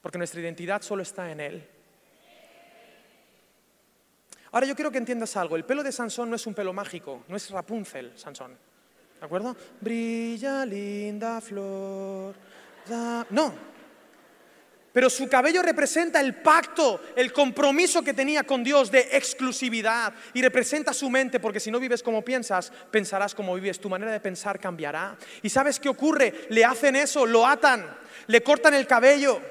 Porque 0.02 0.18
nuestra 0.18 0.42
identidad 0.42 0.82
solo 0.82 1.02
está 1.04 1.32
en 1.32 1.40
Él. 1.40 1.70
Ahora 4.52 4.68
yo 4.68 4.76
quiero 4.76 4.92
que 4.92 4.98
entiendas 4.98 5.36
algo. 5.36 5.56
El 5.56 5.66
pelo 5.66 5.84
de 5.84 5.92
Sansón 5.92 6.30
no 6.30 6.36
es 6.36 6.48
un 6.48 6.54
pelo 6.54 6.72
mágico, 6.72 7.24
no 7.28 7.36
es 7.36 7.50
Rapunzel, 7.50 8.18
Sansón. 8.18 8.58
¿De 9.20 9.26
acuerdo? 9.26 9.56
Brilla 9.82 10.66
linda 10.66 11.42
flor. 11.42 12.36
No. 13.32 13.75
Pero 14.96 15.10
su 15.10 15.28
cabello 15.28 15.62
representa 15.62 16.22
el 16.22 16.36
pacto, 16.36 17.02
el 17.18 17.34
compromiso 17.34 18.02
que 18.02 18.14
tenía 18.14 18.46
con 18.46 18.64
Dios 18.64 18.90
de 18.90 19.10
exclusividad 19.12 20.14
y 20.34 20.42
representa 20.42 20.94
su 20.94 21.10
mente, 21.10 21.42
porque 21.42 21.60
si 21.60 21.70
no 21.70 21.82
vives 21.82 22.02
como 22.02 22.24
piensas, 22.24 22.72
pensarás 22.92 23.36
como 23.36 23.54
vives, 23.56 23.82
tu 23.82 23.90
manera 23.90 24.14
de 24.14 24.22
pensar 24.22 24.58
cambiará. 24.58 25.18
¿Y 25.42 25.50
sabes 25.50 25.82
qué 25.82 25.90
ocurre? 25.90 26.48
Le 26.48 26.64
hacen 26.64 26.96
eso, 26.96 27.26
lo 27.26 27.46
atan, 27.46 27.86
le 28.28 28.42
cortan 28.42 28.74
el 28.74 28.88
cabello, 28.88 29.42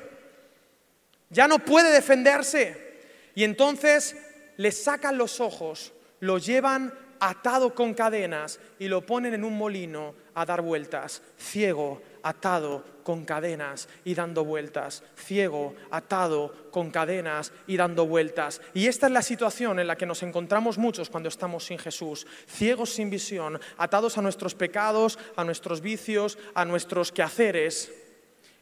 ya 1.29 1.47
no 1.47 1.59
puede 1.59 1.93
defenderse. 1.93 3.03
Y 3.35 3.45
entonces 3.45 4.17
le 4.57 4.73
sacan 4.73 5.19
los 5.19 5.41
ojos, 5.41 5.93
lo 6.21 6.39
llevan 6.39 6.95
atado 7.21 7.75
con 7.75 7.93
cadenas 7.93 8.61
y 8.79 8.89
lo 8.89 9.05
ponen 9.05 9.35
en 9.35 9.45
un 9.45 9.59
molino 9.59 10.15
a 10.35 10.45
dar 10.45 10.63
vueltas, 10.63 11.23
ciego, 11.39 12.03
atado 12.23 12.85
con 13.03 13.25
cadenas 13.25 13.89
y 14.05 14.15
dando 14.15 14.45
vueltas, 14.45 15.03
ciego, 15.17 15.75
atado 15.91 16.71
con 16.71 16.91
cadenas 16.91 17.53
y 17.67 17.77
dando 17.77 18.07
vueltas. 18.07 18.61
Y 18.73 18.87
esta 18.87 19.07
es 19.07 19.13
la 19.13 19.23
situación 19.23 19.79
en 19.79 19.87
la 19.87 19.97
que 19.97 20.07
nos 20.07 20.23
encontramos 20.23 20.79
muchos 20.79 21.11
cuando 21.11 21.29
estamos 21.29 21.67
sin 21.67 21.79
Jesús, 21.79 22.27
ciegos 22.49 22.91
sin 22.91 23.11
visión, 23.11 23.61
atados 23.77 24.17
a 24.19 24.23
nuestros 24.23 24.55
pecados, 24.55 25.19
a 25.37 25.45
nuestros 25.45 25.81
vicios, 25.81 26.39
a 26.55 26.65
nuestros 26.65 27.13
quehaceres 27.13 27.93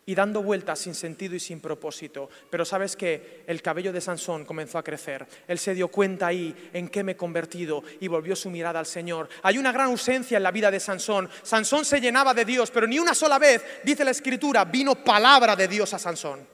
y 0.05 0.15
dando 0.15 0.43
vueltas 0.43 0.81
sin 0.81 0.95
sentido 0.95 1.35
y 1.35 1.41
sin 1.41 1.61
propósito. 1.61 2.29
Pero 2.51 2.65
sabes 2.65 2.97
que 2.97 3.45
el 3.47 3.62
cabello 3.62 3.93
de 3.93 4.01
Sansón 4.01 4.45
comenzó 4.45 4.79
a 4.79 4.83
crecer. 4.83 5.27
Él 5.47 5.59
se 5.59 5.75
dio 5.75 5.88
cuenta 5.88 6.27
ahí 6.27 6.71
en 6.73 6.88
qué 6.88 7.05
me 7.05 7.12
he 7.12 7.17
convertido 7.17 7.85
y 8.01 8.09
volvió 8.09 8.35
su 8.35 8.51
mirada 8.51 8.81
al 8.81 8.87
Señor. 8.87 9.29
Hay 9.43 9.59
una 9.59 9.73
gran 9.73 9.87
ausencia 9.87 10.37
en 10.37 10.43
la 10.43 10.51
vida 10.51 10.71
de 10.71 10.81
Sansón. 10.81 11.29
Sansón 11.43 11.85
se 11.85 12.01
llenaba 12.01 12.35
de 12.35 12.45
Dios, 12.45 12.71
pero 12.71 12.87
ni 12.87 12.99
una 12.99 13.15
sola 13.15 13.38
vez, 13.38 13.65
dice 13.85 14.05
la 14.05 14.11
Escritura, 14.11 14.65
vino 14.65 14.97
palabra 14.97 15.55
de 15.55 15.69
Dios 15.69 15.95
a 15.95 15.99
Sansón. 15.99 16.47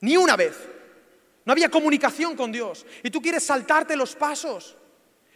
Ni 0.00 0.16
una 0.16 0.36
vez. 0.36 0.56
No 1.44 1.52
había 1.52 1.68
comunicación 1.68 2.36
con 2.36 2.52
Dios. 2.52 2.86
Y 3.02 3.10
tú 3.10 3.20
quieres 3.20 3.44
saltarte 3.44 3.96
los 3.96 4.14
pasos. 4.14 4.76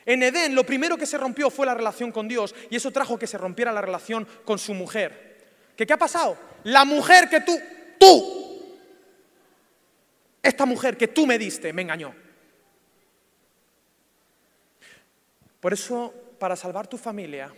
En 0.07 0.23
Edén 0.23 0.55
lo 0.55 0.65
primero 0.65 0.97
que 0.97 1.07
se 1.07 1.19
rompió 1.19 1.51
fue 1.51 1.67
la 1.67 1.75
relación 1.75 2.11
con 2.11 2.27
Dios 2.27 2.55
y 2.71 2.77
eso 2.77 2.91
trajo 2.91 3.19
que 3.19 3.27
se 3.27 3.39
rompiera 3.39 3.71
la 3.71 3.83
relación 3.83 4.27
con 4.45 4.59
su 4.59 4.75
mujer. 4.75 5.30
¿Qué, 5.87 5.93
ha 5.93 5.97
pasado? 5.97 6.37
La 6.65 6.85
mujer 6.85 7.29
que 7.31 7.41
tú, 7.41 7.59
tú, 7.99 8.77
esta 10.43 10.67
mujer 10.67 10.97
que 10.97 11.09
tú 11.09 11.27
me 11.27 11.39
diste, 11.39 11.73
me 11.73 11.83
engañó. 11.83 12.15
Por 15.59 15.73
eso, 15.73 16.13
para 16.39 16.55
salvar 16.55 16.87
tu 16.87 16.99
familia, 16.99 17.51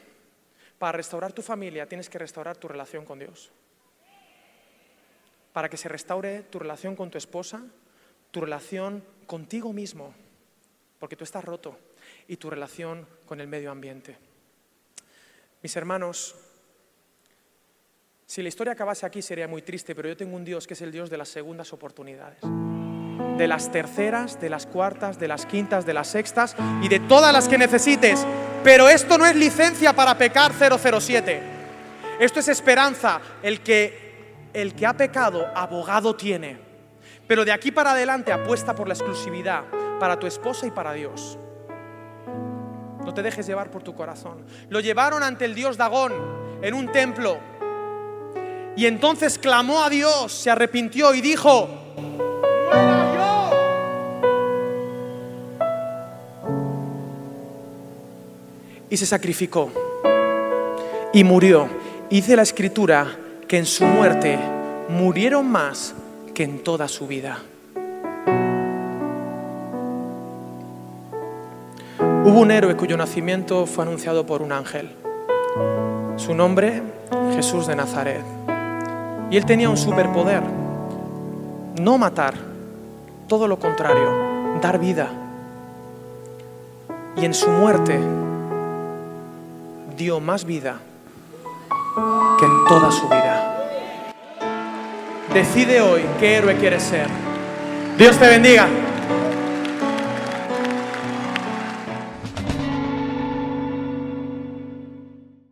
para 0.78 0.92
restaurar 0.92 1.32
tu 1.32 1.42
familia, 1.42 1.88
tienes 1.88 2.08
que 2.08 2.18
restaurar 2.18 2.56
tu 2.56 2.68
relación 2.68 3.04
con 3.04 3.18
Dios. 3.18 3.50
Para 5.52 5.68
que 5.68 5.76
se 5.76 5.88
restaure 5.88 6.42
tu 6.42 6.61
relación 6.61 6.94
con 6.94 7.11
tu 7.11 7.18
esposa, 7.18 7.62
tu 8.30 8.40
relación 8.40 9.04
contigo 9.26 9.72
mismo, 9.72 10.14
porque 11.00 11.16
tú 11.16 11.24
estás 11.24 11.44
roto, 11.44 11.76
y 12.28 12.37
tu 12.37 12.50
relación 12.50 13.04
con 13.26 13.40
el 13.40 13.48
medio 13.48 13.72
ambiente. 13.72 14.16
Mis 15.61 15.74
hermanos, 15.76 16.37
si 18.33 18.40
la 18.40 18.49
historia 18.49 18.73
acabase 18.73 19.05
aquí 19.05 19.21
sería 19.21 19.47
muy 19.47 19.61
triste, 19.61 19.95
pero 19.95 20.09
yo 20.09 20.16
tengo 20.16 20.35
un 20.35 20.42
Dios 20.42 20.66
que 20.66 20.73
es 20.73 20.81
el 20.81 20.90
Dios 20.90 21.11
de 21.11 21.18
las 21.18 21.29
segundas 21.29 21.71
oportunidades. 21.75 22.38
De 23.37 23.47
las 23.47 23.71
terceras, 23.71 24.40
de 24.40 24.49
las 24.49 24.64
cuartas, 24.64 25.18
de 25.18 25.29
las 25.29 25.45
quintas, 25.45 25.85
de 25.85 25.92
las 25.92 26.09
sextas 26.09 26.57
y 26.81 26.88
de 26.88 26.99
todas 27.01 27.31
las 27.31 27.47
que 27.47 27.59
necesites. 27.59 28.27
Pero 28.64 28.88
esto 28.88 29.18
no 29.18 29.27
es 29.27 29.37
licencia 29.37 29.92
para 29.92 30.16
pecar 30.16 30.51
007. 30.55 31.42
Esto 32.21 32.40
es 32.40 32.49
esperanza. 32.49 33.21
El 33.42 33.61
que, 33.61 34.49
el 34.55 34.75
que 34.75 34.87
ha 34.87 34.97
pecado, 34.97 35.47
abogado 35.55 36.16
tiene. 36.16 36.59
Pero 37.29 37.45
de 37.45 37.53
aquí 37.53 37.71
para 37.71 37.90
adelante 37.90 38.33
apuesta 38.33 38.75
por 38.75 38.88
la 38.88 38.95
exclusividad 38.95 39.64
para 40.01 40.18
tu 40.18 40.27
esposa 40.27 40.66
y 40.66 40.71
para 40.71 40.95
Dios. 40.95 41.38
No 43.05 43.12
te 43.12 43.23
dejes 43.23 43.47
llevar 43.47 43.71
por 43.71 43.83
tu 43.83 43.95
corazón. 43.95 44.47
Lo 44.71 44.81
llevaron 44.81 45.23
ante 45.23 45.45
el 45.45 45.55
dios 45.55 45.77
Dagón 45.77 46.14
en 46.62 46.73
un 46.73 46.90
templo 46.92 47.51
y 48.76 48.87
entonces 48.87 49.38
clamó 49.38 49.82
a 49.82 49.90
Dios, 49.90 50.32
se 50.32 50.50
arrepintió 50.50 51.14
y 51.14 51.20
dijo, 51.20 51.68
¡Muera 51.96 53.14
yo! 53.14 53.50
Y 58.90 58.96
se 58.96 59.06
sacrificó 59.06 59.70
y 61.12 61.24
murió. 61.24 61.68
Dice 62.11 62.37
la 62.37 62.42
escritura 62.42 63.18
que 63.48 63.58
en 63.58 63.66
su 63.66 63.85
muerte 63.85 64.38
murieron 64.88 65.50
más 65.50 65.94
que 66.35 66.44
en 66.44 66.62
toda 66.62 66.88
su 66.88 67.06
vida. 67.06 67.38
Hubo 72.24 72.40
un 72.40 72.50
héroe 72.50 72.76
cuyo 72.76 72.96
nacimiento 72.96 73.66
fue 73.66 73.85
anunciado 73.85 74.24
por 74.26 74.42
un 74.42 74.52
ángel. 74.52 74.90
Su 76.16 76.35
nombre, 76.35 76.82
Jesús 77.35 77.66
de 77.66 77.76
Nazaret. 77.76 78.41
Y 79.33 79.38
él 79.38 79.47
tenía 79.47 79.71
un 79.71 79.79
superpoder, 79.79 80.42
no 81.81 81.97
matar, 81.97 82.35
todo 83.27 83.49
lo 83.49 83.59
contrario, 83.59 84.61
dar 84.61 84.79
vida. 84.79 85.09
Y 87.16 87.25
en 87.25 87.33
su 87.33 87.49
muerte 87.49 87.99
dio 89.97 90.21
más 90.21 90.45
vida 90.45 90.77
que 92.38 92.45
en 92.45 92.64
toda 92.68 92.92
su 92.92 93.09
vida. 93.09 93.57
Decide 95.33 95.81
hoy 95.81 96.03
qué 96.21 96.37
héroe 96.37 96.55
quieres 96.59 96.83
ser. 96.83 97.07
Dios 97.97 98.18
te 98.18 98.29
bendiga. 98.29 98.68